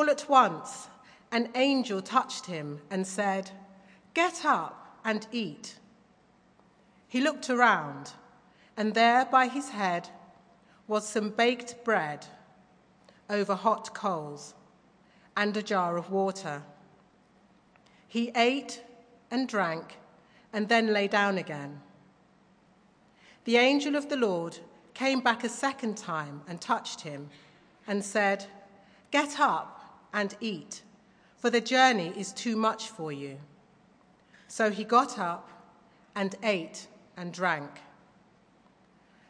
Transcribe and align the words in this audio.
All 0.00 0.08
at 0.08 0.30
once, 0.30 0.88
an 1.30 1.50
angel 1.54 2.00
touched 2.00 2.46
him 2.46 2.80
and 2.88 3.06
said, 3.06 3.50
Get 4.14 4.46
up 4.46 4.96
and 5.04 5.26
eat. 5.30 5.76
He 7.06 7.20
looked 7.20 7.50
around, 7.50 8.12
and 8.78 8.94
there 8.94 9.26
by 9.26 9.46
his 9.48 9.68
head 9.68 10.08
was 10.88 11.06
some 11.06 11.28
baked 11.28 11.84
bread 11.84 12.24
over 13.28 13.54
hot 13.54 13.92
coals 13.92 14.54
and 15.36 15.54
a 15.54 15.62
jar 15.62 15.98
of 15.98 16.10
water. 16.10 16.62
He 18.08 18.32
ate 18.34 18.82
and 19.30 19.46
drank 19.46 19.98
and 20.50 20.70
then 20.70 20.94
lay 20.94 21.08
down 21.08 21.36
again. 21.36 21.82
The 23.44 23.58
angel 23.58 23.96
of 23.96 24.08
the 24.08 24.16
Lord 24.16 24.60
came 24.94 25.20
back 25.20 25.44
a 25.44 25.50
second 25.50 25.98
time 25.98 26.40
and 26.48 26.58
touched 26.58 27.02
him 27.02 27.28
and 27.86 28.02
said, 28.02 28.46
Get 29.10 29.38
up 29.38 29.76
and 30.12 30.36
eat, 30.40 30.82
for 31.36 31.50
the 31.50 31.60
journey 31.60 32.12
is 32.16 32.32
too 32.32 32.56
much 32.56 32.88
for 32.88 33.12
you. 33.12 33.38
So 34.48 34.70
he 34.70 34.84
got 34.84 35.18
up 35.18 35.48
and 36.14 36.34
ate 36.42 36.88
and 37.16 37.32
drank. 37.32 37.70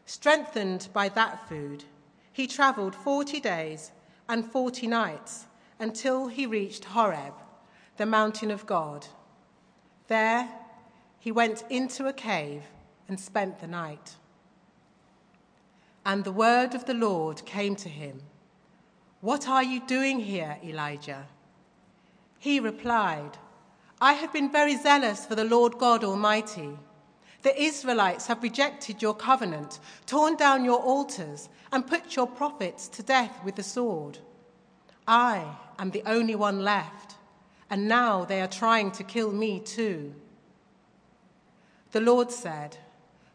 Strengthened 0.06 0.88
by 0.92 1.08
that 1.10 1.48
food, 1.48 1.84
he 2.32 2.46
traveled 2.46 2.94
40 2.94 3.40
days 3.40 3.92
and 4.28 4.44
40 4.44 4.86
nights 4.86 5.46
until 5.78 6.28
he 6.28 6.46
reached 6.46 6.84
Horeb, 6.84 7.34
the 7.96 8.06
mountain 8.06 8.50
of 8.50 8.66
God. 8.66 9.06
There, 10.08 10.48
he 11.18 11.30
went 11.30 11.64
into 11.68 12.06
a 12.06 12.12
cave 12.12 12.62
and 13.08 13.20
spent 13.20 13.60
the 13.60 13.66
night. 13.66 14.16
And 16.04 16.24
the 16.24 16.32
word 16.32 16.74
of 16.74 16.86
the 16.86 16.94
Lord 16.94 17.44
came 17.44 17.76
to 17.76 17.88
him 17.88 18.22
What 19.20 19.48
are 19.48 19.62
you 19.62 19.80
doing 19.80 20.20
here, 20.20 20.56
Elijah? 20.64 21.26
He 22.38 22.58
replied, 22.58 23.36
I 24.00 24.14
have 24.14 24.32
been 24.32 24.50
very 24.50 24.76
zealous 24.76 25.26
for 25.26 25.34
the 25.34 25.44
Lord 25.44 25.76
God 25.76 26.02
Almighty. 26.02 26.78
The 27.42 27.60
Israelites 27.60 28.26
have 28.28 28.42
rejected 28.42 29.02
your 29.02 29.14
covenant, 29.14 29.78
torn 30.06 30.36
down 30.36 30.64
your 30.64 30.80
altars, 30.80 31.50
and 31.70 31.86
put 31.86 32.16
your 32.16 32.26
prophets 32.26 32.88
to 32.88 33.02
death 33.02 33.44
with 33.44 33.56
the 33.56 33.62
sword. 33.62 34.18
I 35.06 35.56
am 35.78 35.90
the 35.90 36.02
only 36.06 36.34
one 36.34 36.64
left, 36.64 37.16
and 37.68 37.88
now 37.88 38.24
they 38.24 38.40
are 38.40 38.48
trying 38.48 38.90
to 38.92 39.04
kill 39.04 39.32
me 39.32 39.60
too. 39.60 40.14
The 41.92 42.00
Lord 42.00 42.30
said, 42.30 42.78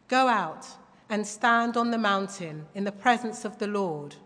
Go 0.08 0.26
out 0.26 0.66
and 1.08 1.26
stand 1.26 1.76
on 1.76 1.92
the 1.92 1.98
mountain 1.98 2.66
in 2.74 2.84
the 2.84 2.92
presence 2.92 3.44
of 3.44 3.58
the 3.58 3.66
Lord, 3.66 4.16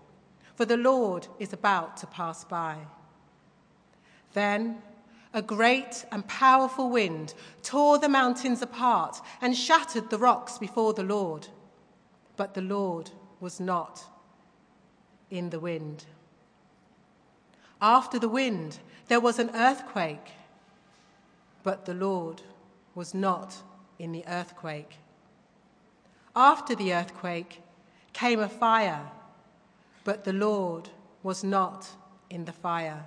for 0.60 0.66
the 0.66 0.76
Lord 0.76 1.26
is 1.38 1.54
about 1.54 1.96
to 1.96 2.06
pass 2.06 2.44
by. 2.44 2.76
Then 4.34 4.82
a 5.32 5.40
great 5.40 6.04
and 6.12 6.28
powerful 6.28 6.90
wind 6.90 7.32
tore 7.62 7.96
the 7.96 8.10
mountains 8.10 8.60
apart 8.60 9.22
and 9.40 9.56
shattered 9.56 10.10
the 10.10 10.18
rocks 10.18 10.58
before 10.58 10.92
the 10.92 11.02
Lord. 11.02 11.48
But 12.36 12.52
the 12.52 12.60
Lord 12.60 13.10
was 13.40 13.58
not 13.58 14.04
in 15.30 15.48
the 15.48 15.60
wind. 15.60 16.04
After 17.80 18.18
the 18.18 18.28
wind, 18.28 18.80
there 19.08 19.18
was 19.18 19.38
an 19.38 19.52
earthquake, 19.54 20.32
but 21.62 21.86
the 21.86 21.94
Lord 21.94 22.42
was 22.94 23.14
not 23.14 23.62
in 23.98 24.12
the 24.12 24.26
earthquake. 24.28 24.98
After 26.36 26.74
the 26.74 26.92
earthquake 26.92 27.62
came 28.12 28.40
a 28.40 28.48
fire, 28.50 29.10
but 30.04 30.24
the 30.24 30.32
Lord 30.32 30.88
was 31.22 31.44
not 31.44 31.88
in 32.28 32.44
the 32.44 32.52
fire. 32.52 33.04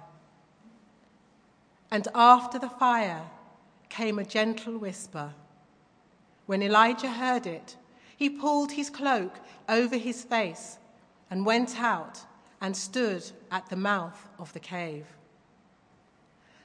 And 1.91 2.07
after 2.13 2.59
the 2.59 2.69
fire 2.69 3.21
came 3.89 4.17
a 4.17 4.25
gentle 4.25 4.77
whisper. 4.77 5.33
When 6.45 6.63
Elijah 6.63 7.11
heard 7.11 7.45
it, 7.45 7.77
he 8.17 8.29
pulled 8.29 8.71
his 8.71 8.89
cloak 8.89 9.39
over 9.69 9.97
his 9.97 10.23
face 10.23 10.77
and 11.29 11.45
went 11.45 11.79
out 11.79 12.19
and 12.61 12.75
stood 12.75 13.23
at 13.51 13.69
the 13.69 13.75
mouth 13.75 14.27
of 14.39 14.51
the 14.53 14.59
cave. 14.59 15.05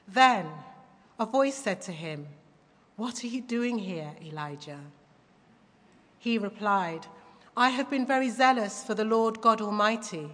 Then 0.07 0.47
a 1.19 1.25
voice 1.25 1.55
said 1.55 1.81
to 1.81 1.91
him, 1.91 2.27
What 2.95 3.23
are 3.23 3.27
you 3.27 3.41
doing 3.41 3.77
here, 3.77 4.13
Elijah? 4.23 4.79
He 6.17 6.37
replied, 6.37 7.05
I 7.57 7.69
have 7.69 7.89
been 7.89 8.05
very 8.05 8.29
zealous 8.29 8.83
for 8.83 8.93
the 8.93 9.05
Lord 9.05 9.41
God 9.41 9.61
Almighty. 9.61 10.29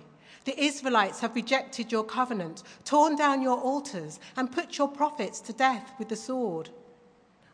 The 0.45 0.59
Israelites 0.63 1.21
have 1.21 1.35
rejected 1.35 1.91
your 1.91 2.03
covenant, 2.03 2.61
torn 2.83 3.15
down 3.15 3.41
your 3.41 3.57
altars, 3.57 4.19
and 4.37 4.51
put 4.51 4.77
your 4.77 4.87
prophets 4.87 5.39
to 5.41 5.53
death 5.53 5.93
with 5.97 6.09
the 6.09 6.15
sword. 6.15 6.69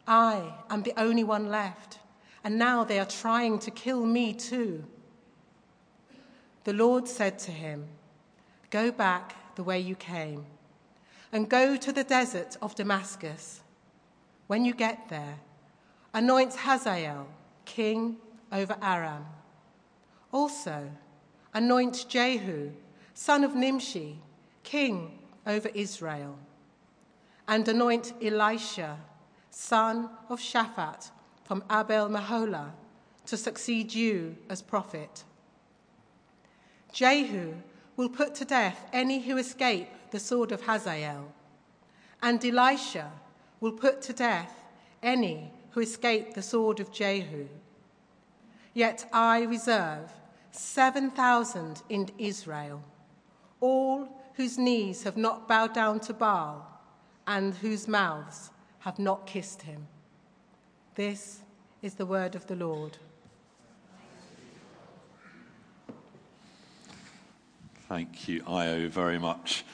I 0.07 0.55
am 0.69 0.83
the 0.83 0.93
only 0.97 1.23
one 1.23 1.49
left, 1.49 1.99
and 2.43 2.57
now 2.57 2.83
they 2.83 2.99
are 2.99 3.05
trying 3.05 3.59
to 3.59 3.71
kill 3.71 4.05
me 4.05 4.33
too. 4.33 4.83
The 6.65 6.73
Lord 6.73 7.07
said 7.07 7.39
to 7.39 7.51
him, 7.51 7.87
Go 8.69 8.91
back 8.91 9.55
the 9.55 9.63
way 9.63 9.79
you 9.79 9.95
came, 9.95 10.45
and 11.31 11.49
go 11.49 11.77
to 11.77 11.91
the 11.93 12.03
desert 12.03 12.57
of 12.61 12.75
Damascus. 12.75 13.61
When 14.47 14.65
you 14.65 14.73
get 14.73 15.07
there, 15.07 15.39
anoint 16.13 16.55
Hazael 16.55 17.27
king 17.63 18.17
over 18.51 18.75
Aram. 18.81 19.25
Also, 20.31 20.89
anoint 21.53 22.05
Jehu, 22.07 22.71
son 23.13 23.43
of 23.43 23.55
Nimshi, 23.55 24.19
king 24.63 25.19
over 25.45 25.69
Israel. 25.73 26.37
And 27.47 27.67
anoint 27.67 28.13
Elisha, 28.21 28.97
son 29.49 30.09
of 30.29 30.39
Shaphat, 30.39 31.11
from 31.43 31.63
Abel 31.69 32.07
Meholah, 32.07 32.71
to 33.25 33.35
succeed 33.35 33.93
you 33.93 34.37
as 34.49 34.61
prophet. 34.61 35.23
Jehu 36.93 37.55
will 37.97 38.09
put 38.09 38.35
to 38.35 38.45
death 38.45 38.85
any 38.93 39.21
who 39.21 39.37
escape 39.37 39.89
the 40.11 40.19
sword 40.19 40.51
of 40.51 40.61
Hazael, 40.61 41.31
and 42.21 42.43
Elisha 42.43 43.11
will 43.59 43.71
put 43.73 44.01
to 44.03 44.13
death 44.13 44.63
any 45.03 45.51
who 45.71 45.81
escape 45.81 46.33
the 46.33 46.41
sword 46.41 46.79
of 46.79 46.91
Jehu. 46.91 47.47
Yet 48.73 49.09
I 49.11 49.43
reserve 49.43 50.11
7,000 50.51 51.81
in 51.89 52.09
Israel, 52.17 52.83
all 53.59 54.07
whose 54.35 54.57
knees 54.57 55.03
have 55.03 55.17
not 55.17 55.47
bowed 55.47 55.73
down 55.73 55.99
to 56.01 56.13
Baal 56.13 56.67
and 57.27 57.53
whose 57.55 57.87
mouths 57.87 58.49
have 58.79 58.99
not 58.99 59.25
kissed 59.25 59.63
him. 59.63 59.87
This 60.95 61.41
is 61.81 61.95
the 61.95 62.05
word 62.05 62.35
of 62.35 62.47
the 62.47 62.55
Lord. 62.55 62.97
Thank 67.87 68.27
you, 68.27 68.43
Io, 68.47 68.87
very 68.87 69.19
much. 69.19 69.65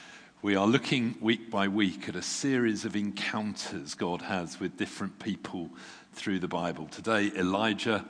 We 0.42 0.56
are 0.56 0.66
looking 0.66 1.16
week 1.20 1.50
by 1.50 1.68
week 1.68 2.08
at 2.08 2.16
a 2.16 2.22
series 2.22 2.84
of 2.84 2.94
encounters 2.94 3.94
God 3.94 4.22
has 4.22 4.60
with 4.60 4.76
different 4.76 5.18
people 5.18 5.70
through 6.12 6.38
the 6.38 6.48
Bible. 6.48 6.86
Today, 6.86 7.32
Elijah, 7.36 8.04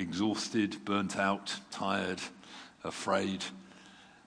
exhausted, 0.00 0.84
burnt 0.84 1.16
out, 1.16 1.54
tired, 1.70 2.20
afraid. 2.82 3.44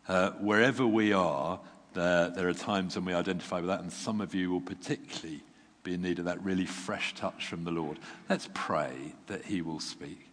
Uh, 0.07 0.31
wherever 0.31 0.85
we 0.85 1.11
are, 1.11 1.59
there, 1.93 2.29
there 2.29 2.47
are 2.47 2.53
times 2.53 2.95
when 2.95 3.05
we 3.05 3.13
identify 3.13 3.57
with 3.57 3.67
that, 3.67 3.81
and 3.81 3.91
some 3.91 4.21
of 4.21 4.33
you 4.33 4.51
will 4.51 4.61
particularly 4.61 5.41
be 5.83 5.95
in 5.95 6.01
need 6.01 6.19
of 6.19 6.25
that 6.25 6.41
really 6.43 6.65
fresh 6.65 7.13
touch 7.13 7.47
from 7.47 7.63
the 7.63 7.71
Lord. 7.71 7.99
Let's 8.29 8.47
pray 8.53 9.13
that 9.27 9.45
He 9.45 9.61
will 9.61 9.79
speak. 9.79 10.29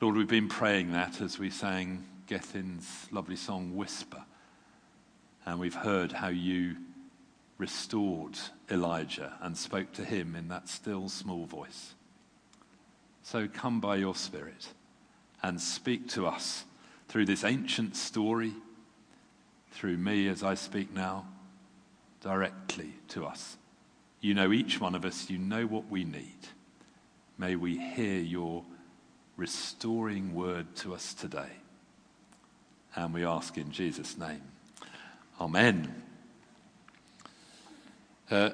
Lord, 0.00 0.16
we've 0.16 0.28
been 0.28 0.48
praying 0.48 0.92
that 0.92 1.20
as 1.20 1.38
we 1.38 1.50
sang 1.50 2.04
Gethin's 2.26 3.08
lovely 3.10 3.36
song, 3.36 3.76
Whisper. 3.76 4.24
And 5.46 5.58
we've 5.58 5.74
heard 5.74 6.12
how 6.12 6.28
you 6.28 6.76
restored 7.56 8.38
Elijah 8.70 9.34
and 9.40 9.56
spoke 9.56 9.92
to 9.94 10.04
him 10.04 10.36
in 10.36 10.48
that 10.48 10.68
still 10.68 11.08
small 11.08 11.46
voice. 11.46 11.94
So 13.30 13.46
come 13.46 13.78
by 13.78 13.96
your 13.96 14.14
Spirit 14.14 14.68
and 15.42 15.60
speak 15.60 16.08
to 16.12 16.26
us 16.26 16.64
through 17.08 17.26
this 17.26 17.44
ancient 17.44 17.94
story, 17.94 18.54
through 19.70 19.98
me 19.98 20.28
as 20.28 20.42
I 20.42 20.54
speak 20.54 20.94
now, 20.94 21.26
directly 22.22 22.94
to 23.08 23.26
us. 23.26 23.58
You 24.22 24.32
know 24.32 24.50
each 24.50 24.80
one 24.80 24.94
of 24.94 25.04
us, 25.04 25.28
you 25.28 25.36
know 25.36 25.66
what 25.66 25.90
we 25.90 26.04
need. 26.04 26.48
May 27.36 27.54
we 27.54 27.76
hear 27.76 28.18
your 28.18 28.64
restoring 29.36 30.34
word 30.34 30.74
to 30.76 30.94
us 30.94 31.12
today. 31.12 31.52
And 32.96 33.12
we 33.12 33.26
ask 33.26 33.58
in 33.58 33.72
Jesus' 33.72 34.16
name. 34.16 34.40
Amen. 35.38 36.02
Uh, 38.30 38.50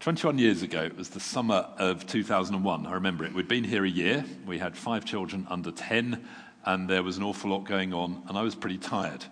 21 0.00 0.38
years 0.38 0.62
ago, 0.62 0.82
it 0.82 0.96
was 0.96 1.10
the 1.10 1.20
summer 1.20 1.66
of 1.76 2.06
2001. 2.06 2.86
I 2.86 2.92
remember 2.94 3.26
it. 3.26 3.34
We'd 3.34 3.48
been 3.48 3.64
here 3.64 3.84
a 3.84 3.90
year. 3.90 4.24
We 4.46 4.58
had 4.58 4.74
five 4.74 5.04
children 5.04 5.46
under 5.50 5.70
10, 5.70 6.24
and 6.64 6.88
there 6.88 7.02
was 7.02 7.18
an 7.18 7.22
awful 7.22 7.50
lot 7.50 7.66
going 7.66 7.92
on, 7.92 8.22
and 8.26 8.38
I 8.38 8.40
was 8.40 8.54
pretty 8.54 8.78
tired. 8.78 9.26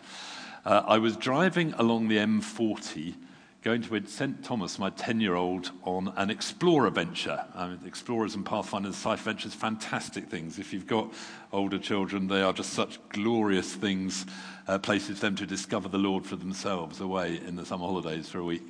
Uh, 0.67 0.83
I 0.87 0.99
was 0.99 1.17
driving 1.17 1.73
along 1.79 2.09
the 2.09 2.19
M40 2.19 3.15
going 3.63 3.81
to 3.81 4.07
St. 4.07 4.45
Thomas, 4.45 4.79
my 4.79 4.91
10 4.91 5.23
year 5.23 5.37
old, 5.37 5.71
on 5.85 6.13
an 6.17 6.29
explorer 6.29 6.91
venture. 6.91 7.43
Um, 7.55 7.81
explorers 7.87 8.35
and 8.35 8.45
Pathfinders 8.45 8.95
Sci 8.95 9.17
Ventures, 9.17 9.55
fantastic 9.55 10.29
things. 10.29 10.59
If 10.59 10.75
you've 10.75 10.87
got 10.87 11.11
older 11.51 11.79
children, 11.79 12.29
they 12.29 12.43
are 12.43 12.53
just 12.53 12.75
such 12.75 12.99
glorious 13.09 13.75
things, 13.75 14.27
uh, 14.67 14.79
places 14.79 15.19
for 15.19 15.27
them 15.27 15.37
to 15.37 15.47
discover 15.47 15.89
the 15.89 15.97
Lord 15.97 16.27
for 16.27 16.37
themselves 16.37 17.01
away 17.01 17.41
in 17.47 17.57
the 17.57 17.65
summer 17.65 17.87
holidays 17.87 18.29
for 18.29 18.39
a 18.39 18.45
week. 18.45 18.67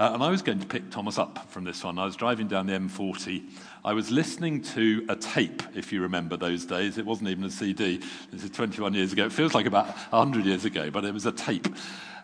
Uh, 0.00 0.12
and 0.14 0.22
I 0.22 0.30
was 0.30 0.42
going 0.42 0.60
to 0.60 0.66
pick 0.66 0.90
Thomas 0.90 1.18
up 1.18 1.50
from 1.50 1.64
this 1.64 1.82
one. 1.82 1.98
I 1.98 2.04
was 2.04 2.14
driving 2.14 2.46
down 2.46 2.68
the 2.68 2.72
M40. 2.74 3.42
I 3.84 3.92
was 3.94 4.12
listening 4.12 4.62
to 4.62 5.04
a 5.08 5.16
tape, 5.16 5.60
if 5.74 5.92
you 5.92 6.02
remember 6.02 6.36
those 6.36 6.64
days. 6.64 6.98
It 6.98 7.04
wasn't 7.04 7.30
even 7.30 7.42
a 7.42 7.50
CD. 7.50 8.00
This 8.30 8.44
is 8.44 8.50
21 8.50 8.94
years 8.94 9.12
ago. 9.12 9.26
It 9.26 9.32
feels 9.32 9.54
like 9.54 9.66
about 9.66 9.86
100 9.86 10.44
years 10.44 10.64
ago, 10.64 10.88
but 10.90 11.04
it 11.04 11.12
was 11.12 11.26
a 11.26 11.32
tape. 11.32 11.66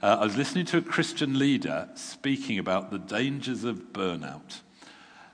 Uh, 0.01 0.19
I 0.21 0.25
was 0.25 0.37
listening 0.37 0.67
to 0.67 0.79
a 0.79 0.83
Christian 0.83 1.37
leader 1.37 1.89
speaking 1.97 2.61
about 2.61 2.93
the 2.93 2.99
dangers 2.99 3.65
of 3.65 3.93
burnout. 3.93 4.61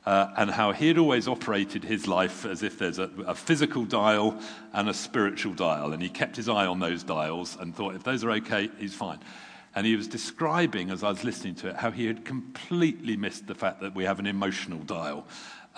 Uh, 0.07 0.33
and 0.39 0.51
how 0.51 0.73
he 0.73 0.89
had 0.89 0.97
always 0.97 1.29
operated 1.29 1.85
his 1.85 2.09
life 2.09 2.47
as 2.47 2.63
if 2.63 2.79
there's 2.79 2.99
a, 2.99 3.11
a, 3.27 3.35
physical 3.35 3.85
dial 3.85 4.41
and 4.73 4.89
a 4.89 4.95
spiritual 4.95 5.53
dial. 5.53 5.93
And 5.93 6.03
he 6.03 6.09
kept 6.09 6.37
his 6.37 6.49
eye 6.49 6.65
on 6.65 6.81
those 6.81 7.03
dials 7.03 7.59
and 7.61 7.77
thought, 7.77 7.95
if 7.95 8.03
those 8.03 8.25
are 8.25 8.31
okay, 8.31 8.71
he's 8.79 8.95
fine. 8.95 9.19
And 9.75 9.87
he 9.87 9.97
was 9.97 10.09
describing, 10.09 10.91
as 10.91 11.05
I 11.05 11.11
was 11.11 11.23
listening 11.23 11.55
to 11.57 11.69
it, 11.69 11.77
how 11.77 11.91
he 11.91 12.07
had 12.07 12.25
completely 12.25 13.17
missed 13.17 13.47
the 13.47 13.55
fact 13.55 13.81
that 13.81 13.95
we 13.95 14.05
have 14.05 14.19
an 14.19 14.27
emotional 14.27 14.81
dial 14.81 15.27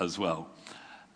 as 0.01 0.19
well. 0.19 0.51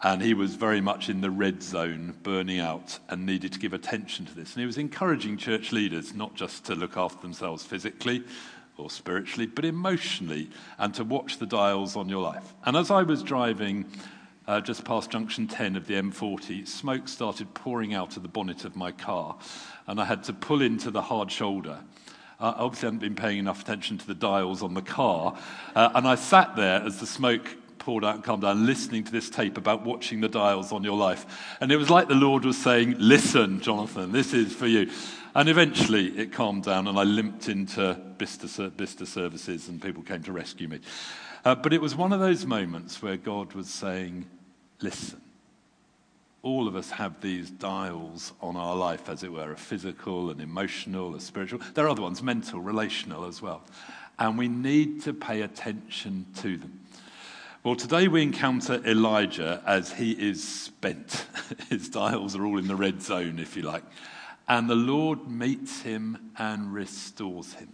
And 0.02 0.20
he 0.20 0.34
was 0.34 0.56
very 0.56 0.82
much 0.82 1.08
in 1.08 1.23
the 1.23 1.31
red 1.31 1.62
zone, 1.62 2.14
burning 2.23 2.61
out, 2.61 2.99
and 3.08 3.25
needed 3.25 3.52
to 3.55 3.58
give 3.58 3.73
attention 3.73 4.26
to 4.26 4.34
this. 4.34 4.52
And 4.52 4.61
he 4.61 4.67
was 4.67 4.76
encouraging 4.76 5.38
church 5.38 5.73
leaders 5.73 6.14
not 6.14 6.34
just 6.34 6.67
to 6.67 6.75
look 6.75 6.99
after 6.99 7.23
themselves 7.23 7.64
physically 7.64 8.23
or 8.76 8.90
spiritually, 8.90 9.46
but 9.46 9.64
emotionally, 9.64 10.50
and 10.78 10.93
to 10.94 11.02
watch 11.02 11.38
the 11.38 11.46
dials 11.46 11.96
on 11.96 12.11
your 12.11 12.23
life. 12.23 12.55
And 12.64 12.76
as 12.76 12.90
I 12.90 13.05
was 13.05 13.23
driving 13.23 13.87
uh, 14.46 14.61
just 14.61 14.84
past 14.84 15.11
junction 15.11 15.49
10 15.49 15.76
of 15.76 15.87
the 15.87 15.94
M40, 15.94 16.69
smoke 16.69 17.08
started 17.08 17.55
pouring 17.55 17.94
out 17.94 18.19
of 18.19 18.23
the 18.23 18.28
bonnet 18.28 18.64
of 18.64 18.76
my 18.76 18.93
car, 18.93 19.37
and 19.87 20.00
I 20.00 20.05
had 20.05 20.25
to 20.25 20.32
pull 20.32 20.61
into 20.61 20.90
the 20.90 21.02
hard 21.02 21.32
shoulder. 21.32 21.81
I 22.38 22.50
obviously 22.50 22.87
hadn't 22.88 22.99
been 22.99 23.15
paying 23.15 23.38
enough 23.38 23.62
attention 23.62 23.97
to 23.99 24.06
the 24.06 24.15
dials 24.15 24.62
on 24.62 24.75
the 24.75 24.83
car. 24.83 25.37
Uh, 25.75 25.91
and 25.94 26.06
I 26.06 26.17
sat 26.17 26.55
there 26.55 26.83
as 26.83 27.00
the 27.00 27.06
smoke 27.06 27.56
poured 27.79 28.05
out 28.05 28.17
and 28.17 28.25
calmed 28.25 28.43
down, 28.43 28.67
listening 28.67 29.05
to 29.05 29.12
this 29.12 29.31
tape 29.31 29.56
about 29.56 29.85
watching 29.85 30.21
the 30.21 30.29
dials 30.29 30.73
on 30.73 30.83
your 30.85 30.97
life. 30.97 31.56
And 31.61 31.73
it 31.73 31.77
was 31.77 31.88
like 31.88 32.09
the 32.09 32.15
Lord 32.15 32.44
was 32.44 32.59
saying, 32.59 32.97
Listen, 32.99 33.61
Jonathan, 33.61 34.12
this 34.12 34.35
is 34.35 34.53
for 34.53 34.67
you. 34.67 34.91
And 35.35 35.49
eventually 35.49 36.09
it 36.19 36.33
calmed 36.33 36.65
down, 36.65 36.88
and 36.88 36.99
I 36.99 37.05
limped 37.05 37.49
into 37.49 37.94
Bicester, 38.19 38.71
Bicester 38.71 39.06
services, 39.06 39.69
and 39.69 39.81
people 39.81 40.03
came 40.03 40.23
to 40.25 40.33
rescue 40.33 40.69
me. 40.69 40.81
Uh, 41.44 41.55
but 41.55 41.73
it 41.73 41.81
was 41.81 41.94
one 41.94 42.12
of 42.12 42.21
those 42.21 42.44
moments 42.44 43.00
where 43.03 43.17
God 43.17 43.53
was 43.55 43.69
saying, 43.69 44.27
Listen 44.81 45.21
all 46.47 46.69
of 46.69 46.77
us 46.77 46.91
have 46.93 47.21
these 47.21 47.51
dials 47.51 48.33
on 48.41 48.55
our 48.55 48.77
life, 48.77 49.09
as 49.09 49.25
it 49.25 49.33
were, 49.33 49.51
a 49.51 49.57
physical, 49.57 50.31
an 50.31 50.41
emotional, 50.41 51.17
a 51.17 51.21
spiritual. 51.21 51.61
There 51.75 51.85
are 51.85 51.89
other 51.89 52.03
ones, 52.03 52.23
mental, 52.23 52.61
relational 52.61 53.27
as 53.27 53.43
well. 53.43 53.65
And 54.17 54.39
we 54.39 54.47
need 54.47 55.03
to 55.03 55.13
pay 55.13 55.43
attention 55.43 56.25
to 56.37 56.57
them. 56.57 56.87
Well, 57.65 57.75
today 57.75 58.07
we 58.07 58.23
encounter 58.23 58.81
Elijah 58.87 59.61
as 59.67 59.95
he 59.95 60.13
is 60.13 60.47
spent. 60.47 61.27
His 61.69 61.89
dials 61.89 62.37
are 62.37 62.47
all 62.47 62.59
in 62.59 62.69
the 62.69 62.77
red 62.77 63.03
zone, 63.03 63.41
if 63.41 63.57
you 63.57 63.63
like. 63.63 63.83
And 64.47 64.71
the 64.71 64.77
Lord 64.77 65.29
meets 65.29 65.83
him 65.83 66.31
and 66.39 66.73
restores 66.73 67.55
him. 67.55 67.73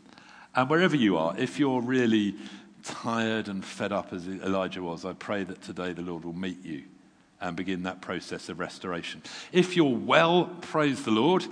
And 0.54 0.70
wherever 0.70 0.96
you 0.96 1.18
are, 1.18 1.36
if 1.36 1.58
you're 1.58 1.82
really 1.82 2.36
tired 2.82 3.48
and 3.48 3.62
fed 3.62 3.92
up 3.92 4.14
as 4.14 4.26
Elijah 4.26 4.82
was, 4.82 5.04
I 5.04 5.12
pray 5.12 5.44
that 5.44 5.60
today 5.60 5.92
the 5.92 6.00
Lord 6.00 6.24
will 6.24 6.32
meet 6.32 6.64
you 6.64 6.84
and 7.42 7.56
begin 7.56 7.82
that 7.82 8.00
process 8.00 8.48
of 8.48 8.58
restoration. 8.58 9.20
If 9.52 9.76
you're 9.76 9.94
well, 9.94 10.44
praise 10.62 11.02
the 11.02 11.10
Lord, 11.10 11.44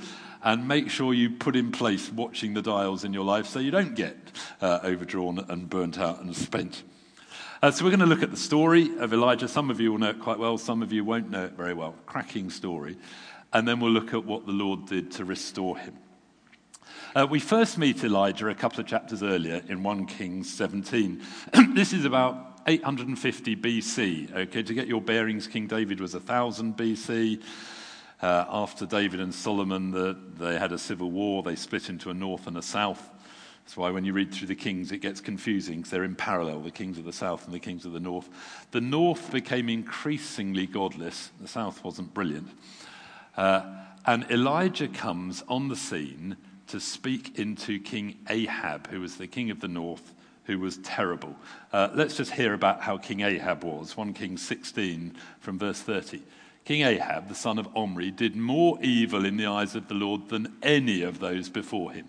and 0.42 0.66
make 0.66 0.88
sure 0.88 1.12
you 1.12 1.30
put 1.30 1.56
in 1.56 1.70
place 1.72 2.10
watching 2.10 2.54
the 2.54 2.62
dials 2.62 3.04
in 3.04 3.12
your 3.12 3.24
life 3.24 3.46
so 3.46 3.58
you 3.58 3.70
don't 3.70 3.94
get 3.94 4.16
uh, 4.62 4.78
overdrawn 4.82 5.44
and 5.50 5.68
burnt 5.68 5.98
out 5.98 6.22
and 6.22 6.34
spent. 6.34 6.82
Uh, 7.62 7.70
so, 7.70 7.84
we're 7.84 7.90
going 7.90 8.00
to 8.00 8.06
look 8.06 8.22
at 8.22 8.30
the 8.30 8.38
story 8.38 8.96
of 8.98 9.12
Elijah. 9.12 9.46
Some 9.46 9.68
of 9.68 9.80
you 9.80 9.92
will 9.92 9.98
know 9.98 10.10
it 10.10 10.20
quite 10.20 10.38
well, 10.38 10.56
some 10.56 10.82
of 10.82 10.92
you 10.94 11.04
won't 11.04 11.30
know 11.30 11.44
it 11.44 11.52
very 11.52 11.74
well. 11.74 11.94
Cracking 12.06 12.48
story. 12.48 12.96
And 13.52 13.68
then 13.68 13.80
we'll 13.80 13.90
look 13.90 14.14
at 14.14 14.24
what 14.24 14.46
the 14.46 14.52
Lord 14.52 14.86
did 14.86 15.10
to 15.12 15.24
restore 15.26 15.76
him. 15.76 15.98
Uh, 17.14 17.26
we 17.28 17.40
first 17.40 17.76
meet 17.76 18.04
Elijah 18.04 18.48
a 18.48 18.54
couple 18.54 18.80
of 18.80 18.86
chapters 18.86 19.22
earlier 19.22 19.60
in 19.68 19.82
1 19.82 20.06
Kings 20.06 20.48
17. 20.54 21.20
this 21.74 21.92
is 21.92 22.04
about 22.04 22.49
850 22.66 23.56
BC. 23.56 24.34
Okay, 24.34 24.62
to 24.62 24.74
get 24.74 24.86
your 24.86 25.00
bearings, 25.00 25.46
King 25.46 25.66
David 25.66 26.00
was 26.00 26.14
1000 26.14 26.76
BC. 26.76 27.42
Uh, 28.22 28.44
after 28.48 28.84
David 28.84 29.20
and 29.20 29.34
Solomon, 29.34 29.90
the, 29.90 30.16
they 30.38 30.58
had 30.58 30.72
a 30.72 30.78
civil 30.78 31.10
war. 31.10 31.42
They 31.42 31.56
split 31.56 31.88
into 31.88 32.10
a 32.10 32.14
north 32.14 32.46
and 32.46 32.56
a 32.58 32.62
south. 32.62 33.10
That's 33.64 33.76
why 33.76 33.90
when 33.90 34.04
you 34.04 34.12
read 34.12 34.34
through 34.34 34.48
the 34.48 34.54
kings, 34.54 34.92
it 34.92 34.98
gets 34.98 35.20
confusing 35.20 35.78
because 35.78 35.90
they're 35.90 36.04
in 36.04 36.16
parallel 36.16 36.60
the 36.60 36.70
kings 36.70 36.98
of 36.98 37.04
the 37.04 37.12
south 37.12 37.44
and 37.44 37.54
the 37.54 37.60
kings 37.60 37.84
of 37.84 37.92
the 37.92 38.00
north. 38.00 38.28
The 38.72 38.80
north 38.80 39.30
became 39.30 39.68
increasingly 39.68 40.66
godless, 40.66 41.30
the 41.40 41.48
south 41.48 41.84
wasn't 41.84 42.12
brilliant. 42.12 42.50
Uh, 43.36 43.62
and 44.06 44.28
Elijah 44.30 44.88
comes 44.88 45.44
on 45.48 45.68
the 45.68 45.76
scene 45.76 46.36
to 46.66 46.80
speak 46.80 47.38
into 47.38 47.78
King 47.78 48.18
Ahab, 48.28 48.88
who 48.88 49.00
was 49.00 49.16
the 49.16 49.26
king 49.26 49.50
of 49.50 49.60
the 49.60 49.68
north 49.68 50.14
who 50.44 50.58
was 50.58 50.78
terrible. 50.78 51.36
Uh, 51.72 51.88
let's 51.94 52.16
just 52.16 52.32
hear 52.32 52.54
about 52.54 52.80
how 52.80 52.96
King 52.96 53.20
Ahab 53.20 53.64
was. 53.64 53.96
1 53.96 54.14
Kings 54.14 54.42
16 54.46 55.16
from 55.40 55.58
verse 55.58 55.80
30. 55.80 56.22
King 56.64 56.82
Ahab, 56.82 57.28
the 57.28 57.34
son 57.34 57.58
of 57.58 57.68
Omri, 57.76 58.10
did 58.10 58.36
more 58.36 58.78
evil 58.82 59.24
in 59.24 59.36
the 59.36 59.46
eyes 59.46 59.74
of 59.74 59.88
the 59.88 59.94
Lord 59.94 60.28
than 60.28 60.56
any 60.62 61.02
of 61.02 61.18
those 61.18 61.48
before 61.48 61.92
him. 61.92 62.08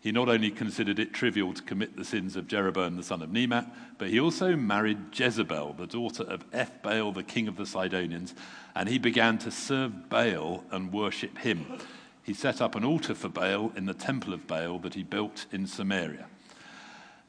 He 0.00 0.12
not 0.12 0.30
only 0.30 0.50
considered 0.50 0.98
it 0.98 1.12
trivial 1.12 1.52
to 1.52 1.62
commit 1.62 1.94
the 1.94 2.06
sins 2.06 2.34
of 2.34 2.48
Jeroboam 2.48 2.96
the 2.96 3.02
son 3.02 3.20
of 3.20 3.30
Nebat, 3.30 3.66
but 3.98 4.08
he 4.08 4.18
also 4.18 4.56
married 4.56 4.98
Jezebel, 5.12 5.74
the 5.74 5.86
daughter 5.86 6.22
of 6.22 6.50
Ethbaal, 6.52 7.12
the 7.12 7.22
king 7.22 7.48
of 7.48 7.56
the 7.56 7.66
Sidonians, 7.66 8.34
and 8.74 8.88
he 8.88 8.98
began 8.98 9.36
to 9.38 9.50
serve 9.50 10.08
Baal 10.08 10.64
and 10.70 10.90
worship 10.90 11.36
him. 11.38 11.66
He 12.22 12.32
set 12.32 12.62
up 12.62 12.74
an 12.74 12.84
altar 12.84 13.14
for 13.14 13.28
Baal 13.28 13.72
in 13.76 13.84
the 13.84 13.92
temple 13.92 14.32
of 14.32 14.46
Baal 14.46 14.78
that 14.78 14.94
he 14.94 15.02
built 15.02 15.44
in 15.52 15.66
Samaria. 15.66 16.26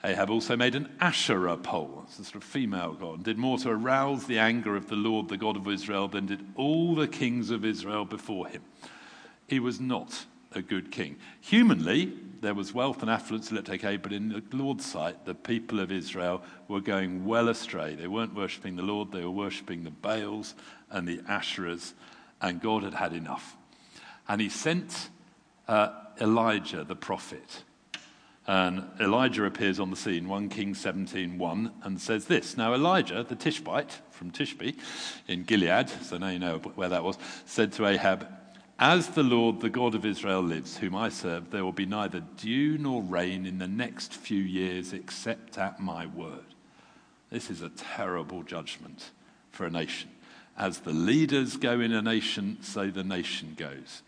Ahab 0.04 0.32
also 0.32 0.56
made 0.58 0.74
an 0.74 0.90
Asherah 1.00 1.58
pole, 1.58 2.04
it's 2.08 2.18
a 2.18 2.24
sort 2.24 2.36
of 2.36 2.44
female 2.44 2.94
god, 2.94 3.16
and 3.16 3.24
did 3.24 3.38
more 3.38 3.60
to 3.60 3.70
arouse 3.70 4.26
the 4.26 4.40
anger 4.40 4.76
of 4.76 4.90
the 4.90 4.96
Lord, 4.96 5.30
the 5.30 5.38
God 5.38 5.58
of 5.58 5.68
Israel, 5.68 6.08
than 6.08 6.26
did 6.26 6.44
all 6.56 6.96
the 6.96 7.08
kings 7.08 7.52
of 7.52 7.64
Israel 7.64 8.06
before 8.06 8.48
him. 8.48 8.64
He 9.48 9.60
was 9.60 9.80
not 9.80 10.26
a 10.54 10.62
good 10.62 10.92
king. 10.92 11.18
Humanly, 11.40 12.14
there 12.42 12.56
was 12.56 12.74
wealth 12.74 13.02
and 13.02 13.12
affluence, 13.12 13.52
let's 13.52 13.70
take 13.70 13.82
but 14.02 14.12
in 14.12 14.30
the 14.30 14.44
Lord's 14.52 14.86
sight, 14.86 15.26
the 15.26 15.36
people 15.36 15.80
of 15.80 15.92
Israel 15.92 16.42
were 16.68 16.82
going 16.82 17.26
well 17.26 17.48
astray. 17.48 17.94
They 17.94 18.08
weren't 18.08 18.34
worshipping 18.34 18.76
the 18.76 18.84
Lord, 18.84 19.12
they 19.12 19.24
were 19.24 19.30
worshipping 19.30 19.84
the 19.84 19.92
Baals 19.92 20.56
and 20.90 21.08
the 21.08 21.20
Asherahs, 21.20 21.94
and 22.42 22.60
God 22.60 22.82
had 22.82 22.96
had 22.96 23.14
enough. 23.14 23.56
And 24.28 24.42
he 24.42 24.50
sent 24.50 25.10
uh, 25.68 25.90
Elijah 26.20 26.84
the 26.84 26.96
prophet 26.96 27.64
and 28.48 28.84
Elijah 29.00 29.46
appears 29.46 29.80
on 29.80 29.92
the 29.92 29.96
scene, 29.96 30.28
1 30.28 30.50
Kings 30.50 30.80
17 30.82 31.38
1, 31.38 31.72
and 31.84 32.02
says 32.02 32.26
this. 32.26 32.58
Now, 32.58 32.74
Elijah, 32.74 33.24
the 33.24 33.36
Tishbite 33.36 34.00
from 34.10 34.32
Tishbe 34.32 34.76
in 35.28 35.44
Gilead, 35.44 35.90
so 35.90 36.18
now 36.18 36.30
you 36.30 36.40
know 36.40 36.58
where 36.58 36.90
that 36.90 37.04
was, 37.04 37.18
said 37.46 37.72
to 37.74 37.86
Ahab, 37.86 38.28
As 38.80 39.10
the 39.10 39.22
Lord, 39.22 39.62
the 39.62 39.70
God 39.70 39.94
of 39.94 40.06
Israel, 40.06 40.42
lives, 40.42 40.78
whom 40.78 40.96
I 40.96 41.10
serve, 41.10 41.52
there 41.52 41.64
will 41.64 41.72
be 41.72 41.86
neither 41.86 42.22
dew 42.38 42.80
nor 42.80 43.04
rain 43.04 43.46
in 43.46 43.60
the 43.60 43.68
next 43.68 44.16
few 44.16 44.42
years 44.42 44.92
except 44.92 45.60
at 45.60 45.80
my 45.80 46.08
word. 46.08 46.46
This 47.30 47.52
is 47.52 47.62
a 47.62 47.70
terrible 47.70 48.42
judgment 48.42 49.12
for 49.52 49.66
a 49.66 49.72
nation. 49.72 50.10
As 50.58 50.80
the 50.80 50.92
leaders 50.92 51.58
go 51.58 51.80
in 51.80 51.94
a 51.94 52.02
nation, 52.02 52.58
so 52.62 52.90
the 52.90 53.04
nation 53.04 53.54
goes. 53.56 54.02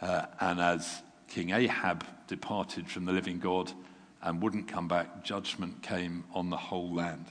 Uh, 0.00 0.26
and 0.40 0.60
as 0.60 1.02
King 1.30 1.50
Ahab 1.50 2.04
departed 2.26 2.88
from 2.88 3.06
the 3.06 3.12
living 3.12 3.38
God 3.38 3.72
and 4.20 4.42
wouldn't 4.42 4.68
come 4.68 4.88
back, 4.88 5.24
judgment 5.24 5.82
came 5.82 6.24
on 6.34 6.50
the 6.50 6.56
whole 6.56 6.92
land. 6.92 7.24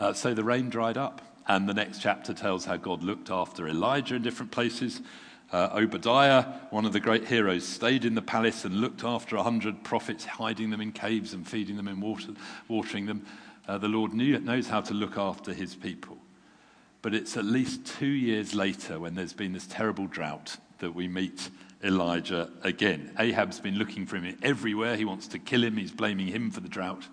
Uh, 0.00 0.12
so 0.12 0.34
the 0.34 0.42
rain 0.42 0.68
dried 0.68 0.96
up, 0.96 1.22
and 1.46 1.68
the 1.68 1.74
next 1.74 2.00
chapter 2.00 2.34
tells 2.34 2.64
how 2.64 2.76
God 2.76 3.04
looked 3.04 3.30
after 3.30 3.68
Elijah 3.68 4.16
in 4.16 4.22
different 4.22 4.50
places. 4.50 5.00
Uh, 5.52 5.68
Obadiah, 5.74 6.42
one 6.70 6.84
of 6.84 6.92
the 6.92 6.98
great 6.98 7.28
heroes, 7.28 7.66
stayed 7.66 8.04
in 8.04 8.14
the 8.14 8.22
palace 8.22 8.64
and 8.64 8.80
looked 8.80 9.04
after 9.04 9.36
a 9.36 9.42
hundred 9.42 9.84
prophets, 9.84 10.24
hiding 10.24 10.70
them 10.70 10.80
in 10.80 10.92
caves 10.92 11.34
and 11.34 11.46
feeding 11.46 11.76
them 11.76 11.86
and 11.86 12.02
water, 12.02 12.32
watering 12.68 13.06
them. 13.06 13.24
Uh, 13.68 13.78
the 13.78 13.88
Lord 13.88 14.12
knew, 14.12 14.38
knows 14.40 14.68
how 14.68 14.80
to 14.80 14.94
look 14.94 15.16
after 15.16 15.52
his 15.52 15.74
people. 15.74 16.18
But 17.02 17.14
it's 17.14 17.36
at 17.36 17.44
least 17.44 17.86
two 17.86 18.06
years 18.06 18.54
later, 18.54 18.98
when 18.98 19.14
there's 19.14 19.32
been 19.32 19.52
this 19.52 19.66
terrible 19.66 20.06
drought, 20.06 20.56
that 20.78 20.94
we 20.94 21.06
meet 21.06 21.48
Elijah 21.86 22.50
again. 22.62 23.14
Ahab's 23.18 23.60
been 23.60 23.76
looking 23.76 24.06
for 24.06 24.16
him 24.16 24.36
everywhere. 24.42 24.96
He 24.96 25.04
wants 25.04 25.28
to 25.28 25.38
kill 25.38 25.62
him. 25.62 25.76
He's 25.76 25.92
blaming 25.92 26.26
him 26.26 26.50
for 26.50 26.60
the 26.60 26.68
drought. 26.68 27.06